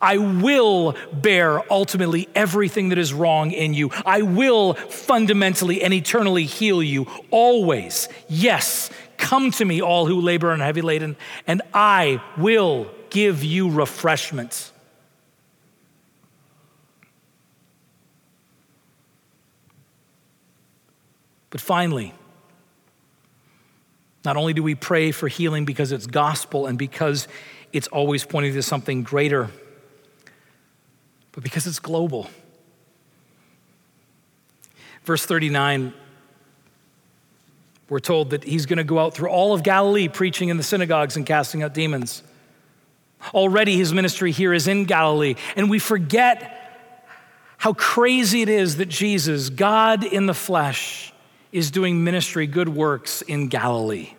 I 0.00 0.16
will 0.16 0.96
bear 1.12 1.62
ultimately 1.70 2.28
everything 2.34 2.88
that 2.88 2.98
is 2.98 3.12
wrong 3.12 3.50
in 3.50 3.74
you. 3.74 3.90
I 4.06 4.22
will 4.22 4.74
fundamentally 4.74 5.82
and 5.82 5.92
eternally 5.92 6.44
heal 6.44 6.82
you 6.82 7.06
always. 7.30 8.08
Yes, 8.28 8.90
come 9.18 9.50
to 9.52 9.64
me, 9.64 9.82
all 9.82 10.06
who 10.06 10.20
labor 10.20 10.52
and 10.52 10.62
are 10.62 10.64
heavy 10.64 10.80
laden, 10.80 11.16
and 11.46 11.60
I 11.74 12.22
will 12.38 12.90
give 13.10 13.44
you 13.44 13.70
refreshment. 13.70 14.72
But 21.50 21.60
finally, 21.60 22.14
not 24.24 24.36
only 24.36 24.52
do 24.52 24.62
we 24.62 24.74
pray 24.74 25.10
for 25.10 25.28
healing 25.28 25.64
because 25.64 25.92
it's 25.92 26.06
gospel 26.06 26.66
and 26.66 26.78
because 26.78 27.26
it's 27.72 27.88
always 27.88 28.24
pointing 28.24 28.54
to 28.54 28.62
something 28.62 29.02
greater, 29.02 29.50
but 31.32 31.42
because 31.42 31.66
it's 31.66 31.78
global. 31.78 32.28
Verse 35.04 35.24
39, 35.24 35.94
we're 37.88 37.98
told 37.98 38.30
that 38.30 38.44
he's 38.44 38.66
going 38.66 38.76
to 38.78 38.84
go 38.84 38.98
out 38.98 39.14
through 39.14 39.30
all 39.30 39.52
of 39.52 39.62
Galilee 39.62 40.08
preaching 40.08 40.48
in 40.48 40.56
the 40.56 40.62
synagogues 40.62 41.16
and 41.16 41.26
casting 41.26 41.62
out 41.62 41.74
demons. 41.74 42.22
Already 43.34 43.76
his 43.76 43.92
ministry 43.92 44.30
here 44.30 44.54
is 44.54 44.68
in 44.68 44.84
Galilee, 44.84 45.34
and 45.56 45.68
we 45.68 45.78
forget 45.78 46.56
how 47.58 47.74
crazy 47.74 48.42
it 48.42 48.48
is 48.48 48.76
that 48.76 48.86
Jesus, 48.86 49.50
God 49.50 50.04
in 50.04 50.26
the 50.26 50.34
flesh, 50.34 51.12
is 51.52 51.70
doing 51.70 52.04
ministry, 52.04 52.46
good 52.46 52.68
works 52.68 53.22
in 53.22 53.48
Galilee. 53.48 54.14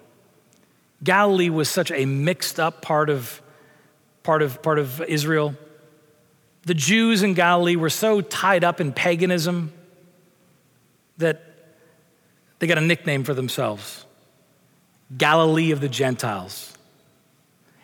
Galilee 1.04 1.50
was 1.50 1.70
such 1.70 1.92
a 1.92 2.06
mixed 2.06 2.60
up 2.60 2.82
part 2.82 3.10
of, 3.10 3.42
part 4.22 4.42
of, 4.42 4.62
part 4.62 4.78
of 4.78 5.02
Israel. 5.02 5.56
The 6.64 6.74
Jews 6.74 7.24
in 7.24 7.34
Galilee 7.34 7.76
were 7.76 7.90
so 7.90 8.22
tied 8.22 8.64
up 8.64 8.80
in 8.80 8.94
paganism 8.94 9.74
that 11.18 11.44
they 12.60 12.68
got 12.68 12.78
a 12.78 12.82
nickname 12.82 13.24
for 13.24 13.34
themselves 13.34 14.06
Galilee 15.18 15.72
of 15.72 15.82
the 15.82 15.90
Gentiles. 15.90 16.72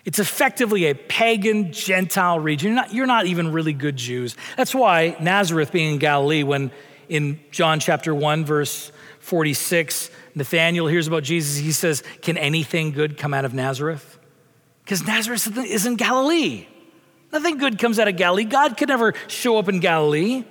It's 0.06 0.20
effectively 0.20 0.86
a 0.86 0.94
pagan 0.94 1.74
Gentile 1.74 2.40
region. 2.40 2.70
You're 2.70 2.76
not, 2.76 2.94
you're 2.94 3.06
not, 3.08 3.26
even 3.26 3.52
really 3.52 3.74
good 3.74 3.98
Jews. 3.98 4.38
That's 4.56 4.74
why 4.74 5.18
Nazareth 5.20 5.74
being 5.74 5.96
in 5.96 6.00
Galilee, 6.00 6.44
when 6.44 6.72
in 7.10 7.42
John 7.52 7.82
chapter 7.82 8.16
1, 8.16 8.46
verse 8.46 8.94
46, 9.20 10.10
Nathanael 10.36 10.88
hears 10.88 11.08
about 11.08 11.24
Jesus, 11.24 11.58
he 11.58 11.74
says, 11.74 12.04
Can 12.22 12.38
anything 12.38 12.92
good 12.92 13.18
come 13.18 13.34
out 13.34 13.44
of 13.44 13.54
Nazareth? 13.54 14.18
Because 14.86 15.06
Nazareth 15.06 15.58
is 15.58 15.86
in 15.86 15.96
Galilee. 15.96 16.68
Nothing 17.32 17.58
good 17.58 17.78
comes 17.80 18.00
out 18.00 18.08
of 18.08 18.16
Galilee. 18.16 18.46
God 18.46 18.78
could 18.78 18.90
never 18.90 19.14
show 19.28 19.58
up 19.58 19.68
in 19.70 19.80
Galilee. 19.80 20.44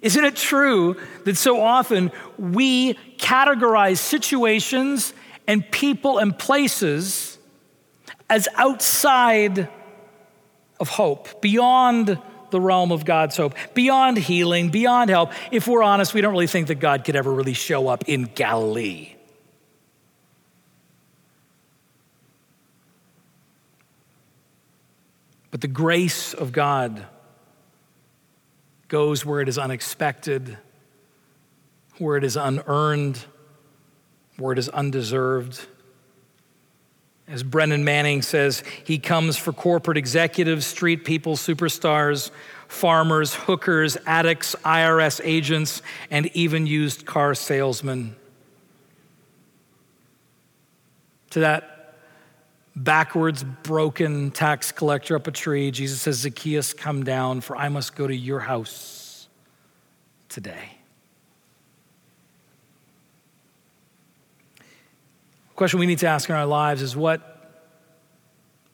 Isn't 0.00 0.24
it 0.24 0.36
true 0.36 0.96
that 1.24 1.36
so 1.36 1.60
often 1.60 2.10
we 2.38 2.94
categorize 3.18 3.98
situations 3.98 5.12
and 5.46 5.70
people 5.70 6.18
and 6.18 6.36
places 6.36 7.38
as 8.30 8.48
outside 8.56 9.68
of 10.80 10.88
hope, 10.88 11.42
beyond 11.42 12.18
the 12.50 12.60
realm 12.60 12.92
of 12.92 13.04
God's 13.04 13.36
hope, 13.36 13.54
beyond 13.74 14.16
healing, 14.16 14.70
beyond 14.70 15.10
help. 15.10 15.32
If 15.50 15.66
we're 15.66 15.82
honest, 15.82 16.14
we 16.14 16.20
don't 16.20 16.32
really 16.32 16.46
think 16.46 16.68
that 16.68 16.76
God 16.76 17.04
could 17.04 17.16
ever 17.16 17.32
really 17.32 17.54
show 17.54 17.88
up 17.88 18.08
in 18.08 18.24
Galilee. 18.24 19.14
The 25.62 25.68
grace 25.68 26.34
of 26.34 26.50
God 26.50 27.06
goes 28.88 29.24
where 29.24 29.40
it 29.40 29.48
is 29.48 29.58
unexpected, 29.58 30.58
where 31.98 32.16
it 32.16 32.24
is 32.24 32.36
unearned, 32.36 33.24
where 34.38 34.52
it 34.52 34.58
is 34.58 34.68
undeserved. 34.68 35.64
As 37.28 37.44
Brennan 37.44 37.84
Manning 37.84 38.22
says, 38.22 38.64
he 38.84 38.98
comes 38.98 39.36
for 39.36 39.52
corporate 39.52 39.96
executives, 39.96 40.66
street 40.66 41.04
people, 41.04 41.36
superstars, 41.36 42.32
farmers, 42.66 43.32
hookers, 43.32 43.96
addicts, 44.04 44.56
IRS 44.64 45.20
agents, 45.22 45.80
and 46.10 46.26
even 46.34 46.66
used 46.66 47.06
car 47.06 47.36
salesmen. 47.36 48.16
To 51.30 51.40
that 51.40 51.71
backwards, 52.74 53.44
broken 53.44 54.30
tax 54.30 54.72
collector 54.72 55.16
up 55.16 55.26
a 55.26 55.30
tree, 55.30 55.70
Jesus 55.70 56.00
says, 56.00 56.16
Zacchaeus, 56.18 56.72
come 56.72 57.04
down, 57.04 57.40
for 57.40 57.56
I 57.56 57.68
must 57.68 57.94
go 57.94 58.06
to 58.06 58.14
your 58.14 58.40
house 58.40 59.28
today. 60.28 60.76
question 65.54 65.78
we 65.78 65.86
need 65.86 66.00
to 66.00 66.08
ask 66.08 66.28
in 66.28 66.34
our 66.34 66.44
lives 66.44 66.82
is 66.82 66.96
what 66.96 67.22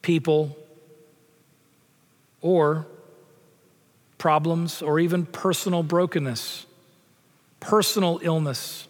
people 0.01 0.57
or 2.41 2.87
problems 4.17 4.81
or 4.81 4.99
even 4.99 5.27
personal 5.27 5.83
brokenness, 5.83 6.65
personal 7.61 8.19
illness, 8.23 8.89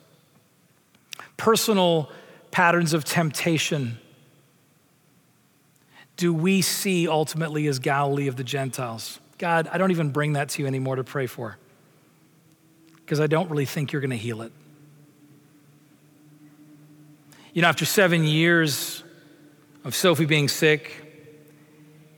personal 1.36 2.08
patterns 2.52 2.92
of 2.92 3.04
temptation 3.04 3.98
do 6.18 6.34
we 6.34 6.60
see 6.60 7.08
ultimately 7.08 7.66
as 7.68 7.78
Galilee 7.78 8.26
of 8.26 8.36
the 8.36 8.44
Gentiles? 8.44 9.20
God, 9.38 9.68
I 9.72 9.78
don't 9.78 9.92
even 9.92 10.10
bring 10.10 10.34
that 10.34 10.50
to 10.50 10.62
you 10.62 10.66
anymore 10.66 10.96
to 10.96 11.04
pray 11.04 11.26
for 11.26 11.56
because 12.96 13.20
I 13.20 13.28
don't 13.28 13.48
really 13.48 13.64
think 13.64 13.92
you're 13.92 14.02
going 14.02 14.10
to 14.10 14.16
heal 14.16 14.42
it. 14.42 14.52
You 17.54 17.62
know, 17.62 17.68
after 17.68 17.84
seven 17.84 18.24
years 18.24 19.02
of 19.84 19.94
Sophie 19.94 20.26
being 20.26 20.48
sick, 20.48 20.92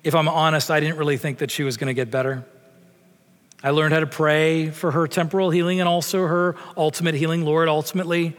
if 0.02 0.14
I'm 0.14 0.28
honest, 0.28 0.70
I 0.70 0.80
didn't 0.80 0.96
really 0.96 1.18
think 1.18 1.38
that 1.38 1.50
she 1.50 1.62
was 1.62 1.76
going 1.76 1.88
to 1.88 1.94
get 1.94 2.10
better. 2.10 2.44
I 3.62 3.70
learned 3.70 3.92
how 3.92 4.00
to 4.00 4.06
pray 4.06 4.70
for 4.70 4.90
her 4.90 5.06
temporal 5.06 5.50
healing 5.50 5.78
and 5.78 5.88
also 5.88 6.26
her 6.26 6.56
ultimate 6.74 7.14
healing. 7.14 7.44
Lord, 7.44 7.68
ultimately, 7.68 8.34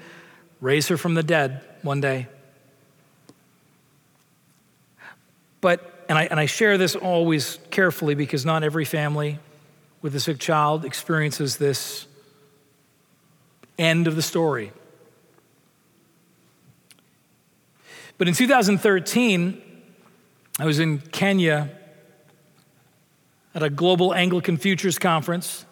raise 0.60 0.88
her 0.88 0.98
from 0.98 1.14
the 1.14 1.24
dead 1.24 1.62
one 1.84 2.02
day. 2.02 2.28
But, 5.62 6.06
and 6.10 6.18
I, 6.18 6.24
and 6.26 6.40
I 6.40 6.48
share 6.48 6.78
this 6.78 6.96
always 6.96 7.60
carefully 7.70 8.16
because 8.16 8.46
not 8.46 8.64
every 8.64 8.86
family 8.86 9.40
with 10.02 10.16
a 10.16 10.20
sick 10.20 10.40
child 10.40 10.84
experiences 10.84 11.58
this 11.58 12.08
end 13.78 14.08
of 14.08 14.16
the 14.16 14.22
story. 14.22 14.72
But 18.18 18.28
in 18.28 18.34
2013, 18.34 19.62
I 20.60 20.66
was 20.66 20.80
in 20.80 21.00
Kenya 21.00 21.70
at 23.54 23.64
a 23.64 23.70
global 23.70 24.14
Anglican 24.14 24.58
Futures 24.58 25.00
Conference. 25.00 25.66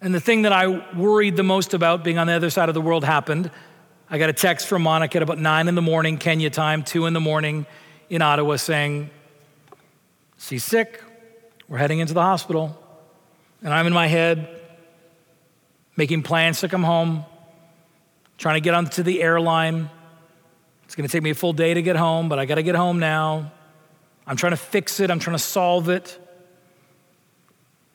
And 0.00 0.14
the 0.14 0.20
thing 0.20 0.42
that 0.42 0.52
I 0.52 0.94
worried 0.94 1.36
the 1.36 1.42
most 1.42 1.74
about 1.74 2.04
being 2.04 2.18
on 2.18 2.26
the 2.26 2.34
other 2.34 2.50
side 2.50 2.68
of 2.68 2.74
the 2.74 2.80
world 2.80 3.04
happened. 3.04 3.50
I 4.08 4.18
got 4.18 4.28
a 4.28 4.34
text 4.34 4.66
from 4.66 4.82
Monica 4.82 5.16
at 5.16 5.22
about 5.22 5.38
nine 5.38 5.68
in 5.68 5.74
the 5.74 5.82
morning, 5.82 6.18
Kenya 6.18 6.50
time, 6.50 6.82
two 6.82 7.06
in 7.06 7.12
the 7.12 7.20
morning 7.20 7.66
in 8.10 8.22
Ottawa, 8.22 8.56
saying, 8.56 9.10
She's 10.38 10.64
sick. 10.64 11.02
We're 11.68 11.78
heading 11.78 11.98
into 11.98 12.14
the 12.14 12.22
hospital. 12.22 12.80
And 13.62 13.72
I'm 13.72 13.86
in 13.86 13.92
my 13.92 14.06
head 14.06 14.48
making 15.96 16.22
plans 16.22 16.60
to 16.60 16.68
come 16.68 16.82
home, 16.84 17.24
trying 18.36 18.56
to 18.56 18.60
get 18.60 18.74
onto 18.74 19.02
the 19.02 19.22
airline, 19.22 19.88
it's 20.86 20.94
going 20.94 21.06
to 21.06 21.12
take 21.12 21.22
me 21.22 21.30
a 21.30 21.34
full 21.34 21.52
day 21.52 21.74
to 21.74 21.82
get 21.82 21.96
home, 21.96 22.28
but 22.28 22.38
I 22.38 22.46
got 22.46 22.54
to 22.54 22.62
get 22.62 22.76
home 22.76 23.00
now. 23.00 23.50
I'm 24.26 24.36
trying 24.36 24.52
to 24.52 24.56
fix 24.56 25.00
it, 25.00 25.10
I'm 25.10 25.18
trying 25.18 25.36
to 25.36 25.42
solve 25.42 25.88
it. 25.88 26.18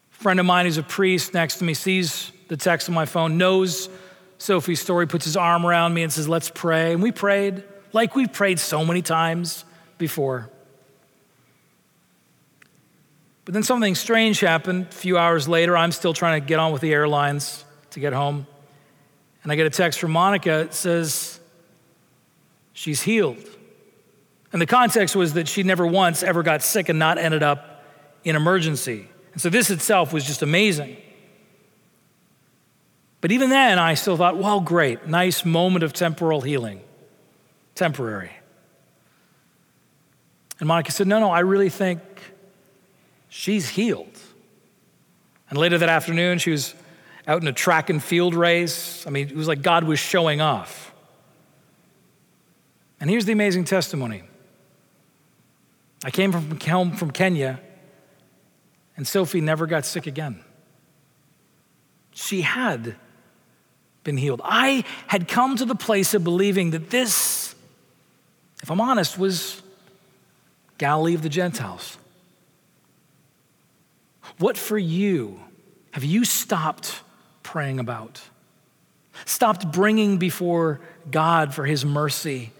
Friend 0.09 0.39
of 0.39 0.45
mine 0.45 0.65
who's 0.65 0.77
a 0.77 0.83
priest 0.83 1.33
next 1.33 1.57
to 1.57 1.63
me 1.63 1.73
sees 1.73 2.31
the 2.47 2.57
text 2.57 2.89
on 2.89 2.95
my 2.95 3.05
phone, 3.05 3.37
knows 3.37 3.89
Sophie's 4.37 4.81
story, 4.81 5.07
puts 5.07 5.25
his 5.25 5.37
arm 5.37 5.65
around 5.65 5.93
me 5.93 6.03
and 6.03 6.11
says, 6.11 6.27
Let's 6.27 6.51
pray. 6.53 6.93
And 6.93 7.01
we 7.01 7.11
prayed 7.11 7.63
like 7.93 8.15
we've 8.15 8.31
prayed 8.31 8.59
so 8.59 8.85
many 8.85 9.01
times 9.01 9.63
before. 10.01 10.49
But 13.45 13.53
then 13.53 13.63
something 13.63 13.95
strange 13.95 14.39
happened. 14.39 14.87
A 14.89 14.95
few 14.95 15.17
hours 15.17 15.47
later, 15.47 15.77
I'm 15.77 15.91
still 15.91 16.13
trying 16.13 16.41
to 16.41 16.45
get 16.45 16.59
on 16.59 16.73
with 16.73 16.81
the 16.81 16.91
airlines 16.91 17.63
to 17.91 17.99
get 17.99 18.11
home. 18.11 18.47
And 19.43 19.51
I 19.51 19.55
get 19.55 19.67
a 19.67 19.69
text 19.69 19.99
from 19.99 20.11
Monica. 20.11 20.61
It 20.61 20.73
says, 20.73 21.39
she's 22.73 23.01
healed. 23.01 23.37
And 24.51 24.61
the 24.61 24.65
context 24.65 25.15
was 25.15 25.33
that 25.33 25.47
she 25.47 25.63
never 25.63 25.85
once 25.85 26.23
ever 26.23 26.43
got 26.43 26.61
sick 26.63 26.89
and 26.89 26.99
not 26.99 27.17
ended 27.17 27.43
up 27.43 27.85
in 28.23 28.35
emergency. 28.35 29.07
And 29.33 29.41
so 29.41 29.49
this 29.49 29.69
itself 29.69 30.11
was 30.11 30.25
just 30.25 30.41
amazing. 30.41 30.97
But 33.21 33.31
even 33.31 33.51
then, 33.51 33.77
I 33.77 33.93
still 33.93 34.17
thought, 34.17 34.37
well, 34.37 34.59
great, 34.59 35.07
nice 35.07 35.45
moment 35.45 35.83
of 35.83 35.93
temporal 35.93 36.41
healing, 36.41 36.81
temporary. 37.75 38.31
And 40.61 40.67
Monica 40.67 40.91
said, 40.91 41.07
no, 41.07 41.19
no, 41.19 41.31
I 41.31 41.39
really 41.39 41.69
think 41.69 41.99
she's 43.29 43.67
healed. 43.67 44.15
And 45.49 45.57
later 45.57 45.79
that 45.79 45.89
afternoon, 45.89 46.37
she 46.37 46.51
was 46.51 46.75
out 47.27 47.41
in 47.41 47.47
a 47.47 47.53
track 47.53 47.89
and 47.89 48.01
field 48.01 48.35
race. 48.35 49.05
I 49.07 49.09
mean, 49.09 49.27
it 49.27 49.35
was 49.35 49.47
like 49.47 49.63
God 49.63 49.83
was 49.85 49.97
showing 49.97 50.39
off. 50.39 50.93
And 52.99 53.09
here's 53.09 53.25
the 53.25 53.31
amazing 53.31 53.63
testimony 53.65 54.21
I 56.05 56.11
came 56.11 56.31
from 56.31 56.59
home 56.59 56.91
from 56.91 57.09
Kenya, 57.09 57.59
and 58.95 59.07
Sophie 59.07 59.41
never 59.41 59.65
got 59.65 59.83
sick 59.83 60.05
again. 60.05 60.43
She 62.11 62.41
had 62.41 62.95
been 64.03 64.17
healed. 64.17 64.41
I 64.43 64.83
had 65.07 65.27
come 65.27 65.55
to 65.55 65.65
the 65.65 65.75
place 65.75 66.13
of 66.13 66.23
believing 66.23 66.71
that 66.71 66.91
this, 66.91 67.55
if 68.61 68.69
I'm 68.69 68.79
honest, 68.79 69.17
was 69.17 69.60
Galilee 70.81 71.13
of 71.13 71.21
the 71.21 71.29
Gentiles. 71.29 71.99
What 74.39 74.57
for 74.57 74.79
you 74.79 75.39
have 75.91 76.03
you 76.03 76.25
stopped 76.25 77.01
praying 77.43 77.79
about? 77.79 78.19
Stopped 79.25 79.71
bringing 79.71 80.17
before 80.17 80.81
God 81.11 81.53
for 81.53 81.67
His 81.67 81.85
mercy 81.85 82.51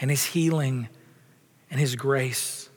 and 0.00 0.10
His 0.10 0.24
healing 0.24 0.88
and 1.70 1.78
His 1.78 1.94
grace? 1.94 2.68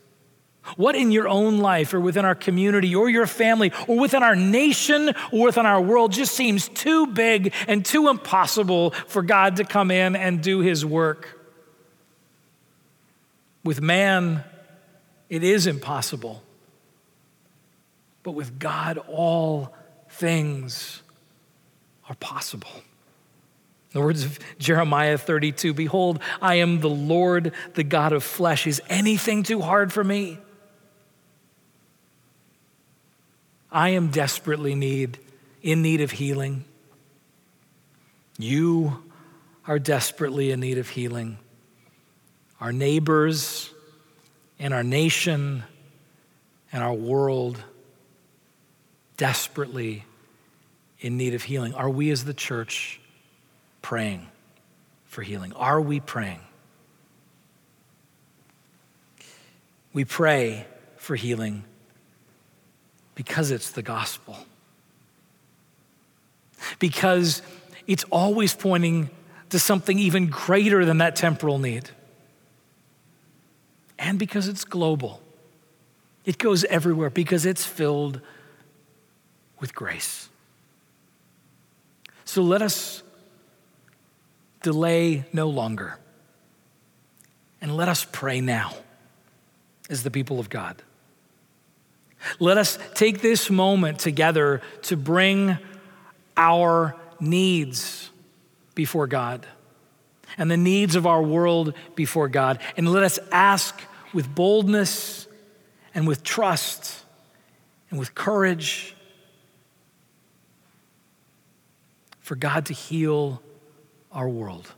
What 0.77 0.95
in 0.95 1.11
your 1.11 1.27
own 1.27 1.57
life 1.57 1.95
or 1.95 1.99
within 1.99 2.23
our 2.23 2.35
community 2.35 2.93
or 2.93 3.09
your 3.09 3.25
family 3.25 3.73
or 3.87 3.97
within 3.97 4.21
our 4.21 4.35
nation 4.35 5.15
or 5.31 5.45
within 5.45 5.65
our 5.65 5.81
world 5.81 6.11
just 6.11 6.35
seems 6.35 6.69
too 6.69 7.07
big 7.07 7.55
and 7.67 7.83
too 7.83 8.07
impossible 8.07 8.91
for 8.91 9.23
God 9.23 9.55
to 9.55 9.63
come 9.63 9.89
in 9.89 10.15
and 10.15 10.43
do 10.43 10.59
His 10.59 10.85
work? 10.85 11.39
With 13.63 13.81
man, 13.81 14.43
it 15.31 15.43
is 15.43 15.65
impossible. 15.65 16.43
But 18.21 18.33
with 18.33 18.59
God, 18.59 18.97
all 19.07 19.73
things 20.09 21.01
are 22.09 22.15
possible. 22.15 22.69
In 22.75 23.99
the 23.99 24.01
words 24.01 24.25
of 24.25 24.37
Jeremiah 24.59 25.17
32 25.17 25.73
Behold, 25.73 26.21
I 26.41 26.55
am 26.55 26.81
the 26.81 26.89
Lord, 26.89 27.53
the 27.75 27.83
God 27.85 28.11
of 28.11 28.25
flesh. 28.25 28.67
Is 28.67 28.81
anything 28.89 29.43
too 29.43 29.61
hard 29.61 29.93
for 29.93 30.03
me? 30.03 30.37
I 33.71 33.89
am 33.89 34.09
desperately 34.09 34.75
need, 34.75 35.17
in 35.61 35.81
need 35.81 36.01
of 36.01 36.11
healing. 36.11 36.65
You 38.37 39.01
are 39.65 39.79
desperately 39.79 40.51
in 40.51 40.59
need 40.59 40.77
of 40.77 40.89
healing. 40.89 41.37
Our 42.59 42.73
neighbors 42.73 43.70
and 44.61 44.75
our 44.75 44.83
nation 44.83 45.63
and 46.71 46.83
our 46.83 46.93
world 46.93 47.61
desperately 49.17 50.05
in 50.99 51.17
need 51.17 51.33
of 51.33 51.41
healing. 51.41 51.73
Are 51.73 51.89
we 51.89 52.11
as 52.11 52.23
the 52.25 52.33
church 52.33 53.01
praying 53.81 54.27
for 55.05 55.23
healing? 55.23 55.51
Are 55.53 55.81
we 55.81 55.99
praying? 55.99 56.39
We 59.93 60.05
pray 60.05 60.67
for 60.95 61.15
healing 61.15 61.63
because 63.15 63.49
it's 63.49 63.71
the 63.71 63.81
gospel. 63.81 64.37
Because 66.77 67.41
it's 67.87 68.03
always 68.11 68.53
pointing 68.53 69.09
to 69.49 69.57
something 69.57 69.97
even 69.97 70.27
greater 70.27 70.85
than 70.85 70.99
that 70.99 71.15
temporal 71.15 71.57
need. 71.57 71.89
And 74.01 74.17
because 74.17 74.47
it's 74.47 74.65
global, 74.65 75.21
it 76.25 76.39
goes 76.39 76.63
everywhere 76.65 77.11
because 77.11 77.45
it's 77.45 77.63
filled 77.63 78.19
with 79.59 79.75
grace. 79.75 80.27
So 82.25 82.41
let 82.41 82.63
us 82.63 83.03
delay 84.63 85.25
no 85.31 85.49
longer. 85.49 85.99
And 87.61 87.77
let 87.77 87.89
us 87.89 88.07
pray 88.11 88.41
now 88.41 88.73
as 89.87 90.01
the 90.01 90.09
people 90.09 90.39
of 90.39 90.49
God. 90.49 90.81
Let 92.39 92.57
us 92.57 92.79
take 92.95 93.21
this 93.21 93.51
moment 93.51 93.99
together 93.99 94.61
to 94.83 94.97
bring 94.97 95.59
our 96.35 96.95
needs 97.19 98.09
before 98.73 99.05
God 99.05 99.45
and 100.39 100.49
the 100.49 100.57
needs 100.57 100.95
of 100.95 101.05
our 101.05 101.21
world 101.21 101.75
before 101.93 102.29
God. 102.29 102.57
And 102.77 102.91
let 102.91 103.03
us 103.03 103.19
ask 103.31 103.79
with 104.13 104.33
boldness 104.33 105.27
and 105.93 106.07
with 106.07 106.23
trust 106.23 107.03
and 107.89 107.99
with 107.99 108.15
courage 108.15 108.95
for 112.19 112.35
God 112.35 112.67
to 112.67 112.73
heal 112.73 113.41
our 114.11 114.27
world. 114.29 114.71